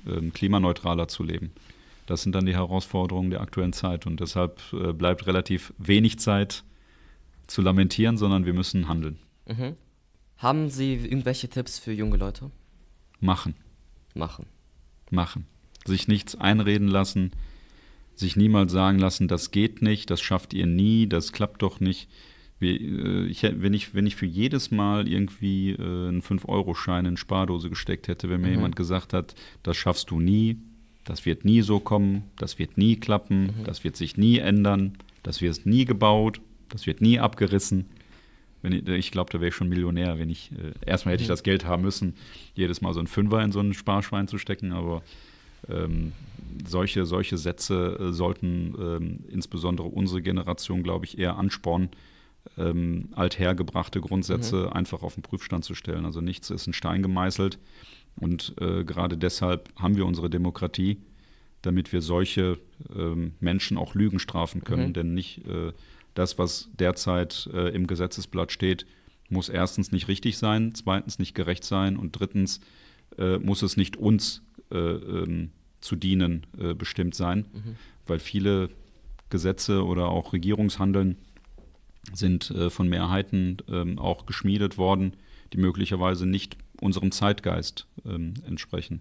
äh, 0.06 0.30
klimaneutraler 0.30 1.08
zu 1.08 1.22
leben? 1.22 1.50
Das 2.06 2.22
sind 2.22 2.34
dann 2.34 2.46
die 2.46 2.54
Herausforderungen 2.54 3.30
der 3.30 3.40
aktuellen 3.40 3.72
Zeit 3.72 4.06
und 4.06 4.20
deshalb 4.20 4.60
äh, 4.72 4.92
bleibt 4.92 5.26
relativ 5.26 5.72
wenig 5.78 6.18
Zeit 6.18 6.64
zu 7.46 7.62
lamentieren, 7.62 8.16
sondern 8.16 8.46
wir 8.46 8.54
müssen 8.54 8.88
handeln. 8.88 9.18
Mhm. 9.46 9.76
Haben 10.38 10.70
Sie 10.70 10.94
irgendwelche 10.94 11.48
Tipps 11.48 11.78
für 11.78 11.92
junge 11.92 12.16
Leute? 12.16 12.50
Machen. 13.20 13.54
Machen. 14.14 14.46
Machen. 15.10 15.46
Sich 15.84 16.08
nichts 16.08 16.34
einreden 16.34 16.88
lassen, 16.88 17.32
sich 18.14 18.36
niemals 18.36 18.72
sagen 18.72 18.98
lassen, 18.98 19.28
das 19.28 19.50
geht 19.50 19.82
nicht, 19.82 20.10
das 20.10 20.20
schafft 20.20 20.54
ihr 20.54 20.66
nie, 20.66 21.06
das 21.06 21.32
klappt 21.32 21.62
doch 21.62 21.80
nicht. 21.80 22.08
Äh, 22.60 23.26
ich, 23.26 23.42
wenn, 23.42 23.74
ich, 23.74 23.94
wenn 23.94 24.06
ich 24.06 24.16
für 24.16 24.26
jedes 24.26 24.70
Mal 24.70 25.08
irgendwie 25.08 25.72
äh, 25.72 26.08
einen 26.08 26.22
5-Euro-Schein 26.22 27.06
in 27.06 27.16
Spardose 27.16 27.68
gesteckt 27.68 28.08
hätte, 28.08 28.30
wenn 28.30 28.40
mir 28.40 28.48
mhm. 28.48 28.54
jemand 28.54 28.76
gesagt 28.76 29.12
hat, 29.12 29.34
das 29.62 29.76
schaffst 29.76 30.10
du 30.10 30.20
nie, 30.20 30.58
das 31.04 31.26
wird 31.26 31.44
nie 31.44 31.62
so 31.62 31.80
kommen, 31.80 32.24
das 32.36 32.58
wird 32.58 32.78
nie 32.78 32.96
klappen, 32.96 33.42
mhm. 33.42 33.64
das 33.64 33.84
wird 33.84 33.96
sich 33.96 34.16
nie 34.16 34.38
ändern, 34.38 34.98
das 35.22 35.40
wird 35.40 35.66
nie 35.66 35.84
gebaut, 35.84 36.40
das 36.68 36.86
wird 36.86 37.00
nie 37.00 37.18
abgerissen. 37.18 37.86
Wenn 38.62 38.72
ich, 38.72 38.86
ich 38.86 39.10
glaube, 39.10 39.32
da 39.32 39.40
wäre 39.40 39.48
ich 39.48 39.54
schon 39.54 39.68
Millionär, 39.68 40.18
wenn 40.18 40.30
ich, 40.30 40.52
äh, 40.52 40.72
erstmal 40.86 41.14
hätte 41.14 41.22
ich 41.22 41.28
mhm. 41.28 41.32
das 41.32 41.42
Geld 41.42 41.64
haben 41.64 41.82
müssen, 41.82 42.14
jedes 42.54 42.80
Mal 42.80 42.92
so 42.92 43.00
ein 43.00 43.06
Fünfer 43.06 43.42
in 43.42 43.52
so 43.52 43.60
ein 43.60 43.72
Sparschwein 43.72 44.28
zu 44.28 44.38
stecken, 44.38 44.72
aber 44.72 45.02
ähm, 45.68 46.12
solche, 46.66 47.06
solche 47.06 47.38
Sätze 47.38 47.98
äh, 48.00 48.12
sollten 48.12 48.74
ähm, 48.78 49.24
insbesondere 49.28 49.88
unsere 49.88 50.22
Generation, 50.22 50.82
glaube 50.82 51.06
ich, 51.06 51.18
eher 51.18 51.36
anspornen, 51.36 51.90
ähm, 52.58 53.08
althergebrachte 53.12 54.00
Grundsätze 54.00 54.66
mhm. 54.66 54.72
einfach 54.72 55.02
auf 55.02 55.14
den 55.14 55.22
Prüfstand 55.22 55.64
zu 55.64 55.74
stellen. 55.74 56.04
Also 56.04 56.20
nichts 56.20 56.50
ist 56.50 56.66
in 56.66 56.72
Stein 56.72 57.02
gemeißelt. 57.02 57.58
Und 58.16 58.54
äh, 58.60 58.84
gerade 58.84 59.16
deshalb 59.16 59.70
haben 59.76 59.96
wir 59.96 60.06
unsere 60.06 60.30
Demokratie, 60.30 60.98
damit 61.62 61.92
wir 61.92 62.02
solche 62.02 62.58
ähm, 62.94 63.32
Menschen 63.40 63.76
auch 63.76 63.94
Lügen 63.94 64.18
strafen 64.18 64.64
können. 64.64 64.88
Mhm. 64.88 64.92
Denn 64.92 65.14
nicht 65.14 65.46
äh, 65.46 65.72
das, 66.14 66.38
was 66.38 66.68
derzeit 66.78 67.48
äh, 67.52 67.68
im 67.74 67.86
Gesetzesblatt 67.86 68.52
steht, 68.52 68.86
muss 69.28 69.48
erstens 69.48 69.92
nicht 69.92 70.08
richtig 70.08 70.38
sein, 70.38 70.74
zweitens 70.74 71.18
nicht 71.18 71.34
gerecht 71.34 71.64
sein 71.64 71.96
und 71.96 72.12
drittens 72.12 72.60
äh, 73.18 73.38
muss 73.38 73.62
es 73.62 73.76
nicht 73.76 73.96
uns 73.96 74.42
äh, 74.70 74.76
ähm, 74.76 75.50
zu 75.80 75.96
dienen 75.96 76.46
äh, 76.58 76.74
bestimmt 76.74 77.14
sein, 77.14 77.46
mhm. 77.52 77.76
weil 78.06 78.18
viele 78.18 78.70
Gesetze 79.30 79.84
oder 79.84 80.08
auch 80.08 80.32
Regierungshandeln 80.32 81.16
sind 82.12 82.52
von 82.70 82.88
Mehrheiten 82.88 83.58
ähm, 83.68 83.98
auch 83.98 84.26
geschmiedet 84.26 84.78
worden, 84.78 85.12
die 85.52 85.58
möglicherweise 85.58 86.26
nicht 86.26 86.56
unserem 86.80 87.12
Zeitgeist 87.12 87.86
ähm, 88.04 88.34
entsprechen. 88.46 89.00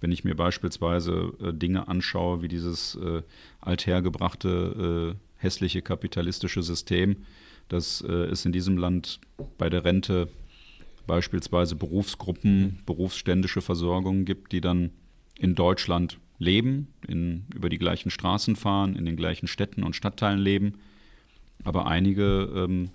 Wenn 0.00 0.12
ich 0.12 0.24
mir 0.24 0.34
beispielsweise 0.34 1.32
äh, 1.40 1.52
Dinge 1.52 1.88
anschaue, 1.88 2.42
wie 2.42 2.48
dieses 2.48 2.94
äh, 2.96 3.22
althergebrachte, 3.60 5.14
äh, 5.14 5.42
hässliche 5.42 5.82
kapitalistische 5.82 6.62
System, 6.62 7.24
dass 7.68 8.02
äh, 8.02 8.12
es 8.12 8.44
in 8.44 8.52
diesem 8.52 8.76
Land 8.76 9.20
bei 9.58 9.70
der 9.70 9.84
Rente 9.84 10.28
beispielsweise 11.06 11.76
Berufsgruppen, 11.76 12.80
berufsständische 12.86 13.60
Versorgungen 13.60 14.24
gibt, 14.24 14.52
die 14.52 14.60
dann 14.60 14.90
in 15.38 15.54
Deutschland 15.54 16.18
leben, 16.38 16.88
in, 17.06 17.44
über 17.54 17.68
die 17.68 17.78
gleichen 17.78 18.10
Straßen 18.10 18.56
fahren, 18.56 18.96
in 18.96 19.04
den 19.04 19.16
gleichen 19.16 19.46
Städten 19.46 19.82
und 19.82 19.96
Stadtteilen 19.96 20.38
leben, 20.38 20.74
aber 21.62 21.86
einige 21.86 22.50
ähm, 22.54 22.90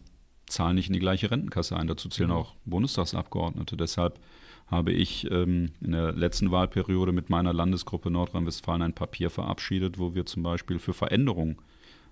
zahlen 0.50 0.76
nicht 0.76 0.88
in 0.88 0.94
die 0.94 1.00
gleiche 1.00 1.32
Rentenkasse 1.32 1.76
ein. 1.78 1.88
Dazu 1.88 2.10
zählen 2.10 2.30
mhm. 2.30 2.36
auch 2.36 2.56
Bundestagsabgeordnete. 2.66 3.78
Deshalb 3.78 4.20
habe 4.68 4.92
ich 4.92 5.30
ähm, 5.32 5.72
in 5.82 5.92
der 5.92 6.12
letzten 6.12 6.52
Wahlperiode 6.52 7.12
mit 7.12 7.30
meiner 7.30 7.54
Landesgruppe 7.54 8.12
Nordrhein-Westfalen 8.12 8.82
ein 8.82 8.94
Papier 8.94 9.30
verabschiedet, 9.30 9.98
wo 9.98 10.14
wir 10.14 10.26
zum 10.26 10.44
Beispiel 10.44 10.80
für 10.80 10.94
Veränderungen 10.94 11.58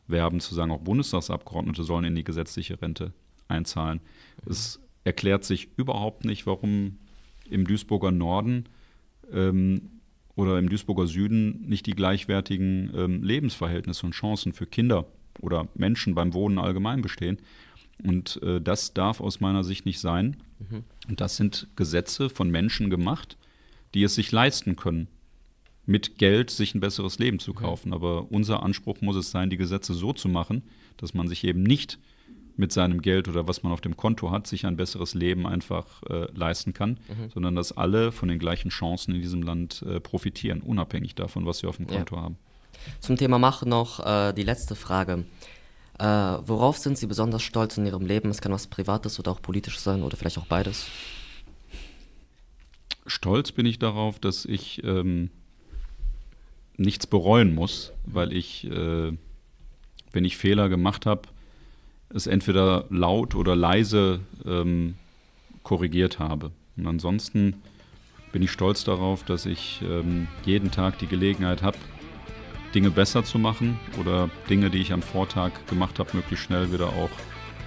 werben, 0.08 0.39
zu 0.39 0.56
sagen, 0.56 0.71
auch 0.71 0.80
Bundestagsabgeordnete 0.80 1.84
sollen 1.84 2.06
in 2.06 2.15
die 2.15 2.23
gesetzliche 2.23 2.82
Rente 2.82 3.13
einzahlen. 3.47 4.00
Mhm. 4.45 4.52
Es 4.52 4.80
erklärt 5.04 5.43
sich 5.43 5.69
überhaupt 5.78 6.26
nicht, 6.26 6.47
warum 6.47 6.97
im 7.50 7.65
Duisburger 7.65 8.12
Norden 8.12 8.65
ähm, 9.32 9.89
oder 10.36 10.60
im 10.60 10.69
Duisburger 10.69 11.08
Süden 11.08 11.62
nicht 11.67 11.86
die 11.86 11.95
gleichwertigen 11.95 12.91
ähm, 12.95 13.23
Lebensverhältnisse 13.23 14.06
und 14.06 14.12
Chancen 14.13 14.54
für 14.54 14.67
Kinder 14.67 15.06
oder 15.39 15.67
Menschen 15.76 16.15
beim 16.15 16.34
Wohnen 16.34 16.60
allgemein 16.60 17.02
bestehen. 17.02 17.38
Und 18.03 18.41
äh, 18.43 18.62
das 18.62 18.93
darf 18.93 19.21
aus 19.21 19.39
meiner 19.39 19.63
Sicht 19.63 19.86
nicht 19.86 19.99
sein. 19.99 20.38
Mhm. 20.60 20.83
Und 21.10 21.21
das 21.21 21.36
sind 21.36 21.67
Gesetze 21.75 22.29
von 22.29 22.49
Menschen 22.49 22.89
gemacht, 22.89 23.38
die 23.93 24.03
es 24.03 24.15
sich 24.15 24.31
leisten 24.31 24.75
können, 24.75 25.07
mit 25.86 26.17
Geld 26.17 26.51
sich 26.51 26.75
ein 26.75 26.79
besseres 26.79 27.17
Leben 27.17 27.39
zu 27.39 27.53
kaufen. 27.53 27.89
Mhm. 27.89 27.93
Aber 27.93 28.31
unser 28.31 28.63
Anspruch 28.63 29.01
muss 29.01 29.15
es 29.15 29.31
sein, 29.31 29.49
die 29.49 29.57
Gesetze 29.57 29.93
so 29.93 30.13
zu 30.13 30.29
machen, 30.29 30.63
dass 30.97 31.13
man 31.13 31.27
sich 31.27 31.43
eben 31.43 31.63
nicht 31.63 31.97
mit 32.57 32.71
seinem 32.73 33.01
Geld 33.01 33.27
oder 33.27 33.47
was 33.47 33.63
man 33.63 33.71
auf 33.71 33.81
dem 33.81 33.95
Konto 33.95 34.31
hat, 34.31 34.47
sich 34.47 34.65
ein 34.65 34.77
besseres 34.77 35.13
Leben 35.13 35.45
einfach 35.45 36.01
äh, 36.10 36.27
leisten 36.33 36.73
kann, 36.73 36.99
mhm. 37.07 37.29
sondern 37.31 37.55
dass 37.55 37.77
alle 37.77 38.12
von 38.12 38.29
den 38.29 38.39
gleichen 38.39 38.69
Chancen 38.69 39.13
in 39.13 39.21
diesem 39.21 39.43
Land 39.43 39.83
äh, 39.88 39.99
profitieren, 39.99 40.62
unabhängig 40.62 41.15
davon, 41.15 41.45
was 41.45 41.60
sie 41.60 41.67
auf 41.67 41.77
dem 41.77 41.88
Konto 41.88 42.15
ja. 42.15 42.23
haben. 42.23 42.38
Zum 42.99 43.15
Thema 43.15 43.39
Machen 43.39 43.69
noch 43.69 44.05
äh, 44.05 44.33
die 44.33 44.43
letzte 44.43 44.75
Frage. 44.75 45.25
Äh, 45.99 46.05
worauf 46.05 46.77
sind 46.77 46.97
Sie 46.97 47.07
besonders 47.07 47.41
stolz 47.41 47.77
in 47.77 47.86
Ihrem 47.86 48.05
Leben? 48.05 48.29
Es 48.29 48.41
kann 48.41 48.51
was 48.51 48.67
Privates 48.67 49.19
oder 49.19 49.31
auch 49.31 49.41
politisch 49.41 49.79
sein 49.79 50.03
oder 50.03 50.15
vielleicht 50.15 50.38
auch 50.38 50.45
beides. 50.45 50.88
Stolz 53.07 53.51
bin 53.51 53.65
ich 53.65 53.79
darauf, 53.79 54.19
dass 54.19 54.45
ich 54.45 54.83
ähm, 54.83 55.29
nichts 56.75 57.07
bereuen 57.07 57.55
muss, 57.55 57.93
weil 58.05 58.33
ich, 58.33 58.65
äh, 58.65 59.12
wenn 60.12 60.25
ich 60.25 60.38
Fehler 60.38 60.69
gemacht 60.69 61.05
habe, 61.05 61.23
es 62.10 62.27
entweder 62.27 62.86
laut 62.89 63.36
oder 63.36 63.55
leise 63.55 64.21
ähm, 64.45 64.95
korrigiert 65.63 66.19
habe. 66.19 66.51
Und 66.77 66.88
ansonsten 66.88 67.62
bin 68.31 68.41
ich 68.43 68.51
stolz 68.51 68.83
darauf, 68.83 69.23
dass 69.23 69.45
ich 69.45 69.81
ähm, 69.81 70.27
jeden 70.45 70.69
Tag 70.71 70.99
die 70.99 71.07
Gelegenheit 71.07 71.63
habe, 71.63 71.77
Dinge 72.73 72.91
besser 72.91 73.23
zu 73.23 73.39
machen 73.39 73.80
oder 73.99 74.30
Dinge, 74.49 74.69
die 74.69 74.80
ich 74.80 74.93
am 74.93 75.01
Vortag 75.01 75.51
gemacht 75.67 75.99
habe, 75.99 76.10
möglichst 76.13 76.45
schnell 76.45 76.71
wieder 76.71 76.88
auch 76.88 77.10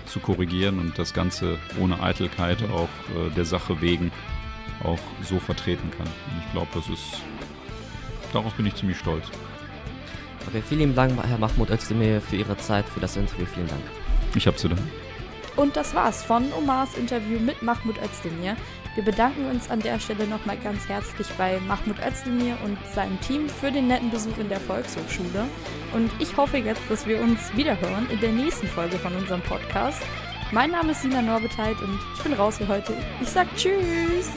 zu 0.07 0.21
korrigieren 0.21 0.79
und 0.79 0.99
das 0.99 1.15
Ganze 1.15 1.59
ohne 1.79 2.03
Eitelkeit 2.03 2.59
auch 2.71 2.89
äh, 3.15 3.31
der 3.35 3.45
Sache 3.45 3.81
wegen 3.81 4.11
auch 4.85 4.99
so 5.23 5.39
vertreten 5.39 5.91
kann. 5.97 6.07
Und 6.07 6.43
ich 6.45 6.53
glaube, 6.53 6.69
das 6.75 6.89
ist, 6.89 7.23
darauf 8.33 8.53
bin 8.55 8.67
ich 8.67 8.75
ziemlich 8.75 8.99
stolz. 8.99 9.27
Okay, 10.49 10.63
vielen 10.67 10.95
Dank, 10.95 11.13
Herr 11.23 11.39
Mahmoud 11.39 11.71
Özdemir, 11.71 12.21
für 12.21 12.37
Ihre 12.37 12.57
Zeit, 12.57 12.87
für 12.87 13.01
das 13.01 13.17
Interview. 13.17 13.47
Vielen 13.47 13.69
Dank. 13.69 13.83
Ich 14.35 14.47
habe 14.47 14.57
zu 14.57 14.69
danken. 14.69 14.91
Und 15.57 15.77
das 15.77 15.95
war's 15.95 16.25
von 16.25 16.45
Omars 16.53 16.97
Interview 16.97 17.39
mit 17.39 17.63
Mahmoud 17.63 17.97
Özdemir. 18.03 18.57
Wir 19.01 19.13
bedanken 19.13 19.47
uns 19.47 19.71
an 19.71 19.81
der 19.81 19.99
Stelle 19.99 20.27
nochmal 20.27 20.59
ganz 20.59 20.87
herzlich 20.87 21.27
bei 21.39 21.59
Mahmoud 21.61 21.97
Özdemir 22.07 22.59
und 22.63 22.77
seinem 22.95 23.19
Team 23.23 23.49
für 23.49 23.73
den 23.73 23.89
netten 23.89 24.11
Besuch 24.11 24.37
in 24.37 24.51
der 24.51 24.61
Volkshochschule. 24.61 25.47
Und 25.95 26.11
ich 26.19 26.37
hoffe 26.37 26.59
jetzt, 26.59 26.83
dass 26.91 27.07
wir 27.07 27.19
uns 27.19 27.41
wiederhören 27.57 28.11
in 28.11 28.21
der 28.21 28.33
nächsten 28.33 28.67
Folge 28.67 28.99
von 28.99 29.17
unserem 29.17 29.41
Podcast. 29.41 30.03
Mein 30.53 30.73
Name 30.73 30.91
ist 30.93 31.01
Sina 31.01 31.23
Norbeteit 31.23 31.81
und 31.81 31.99
ich 32.15 32.23
bin 32.23 32.35
raus 32.35 32.59
für 32.59 32.69
heute. 32.69 32.93
Ich 33.23 33.29
sag 33.29 33.47
Tschüss! 33.57 34.35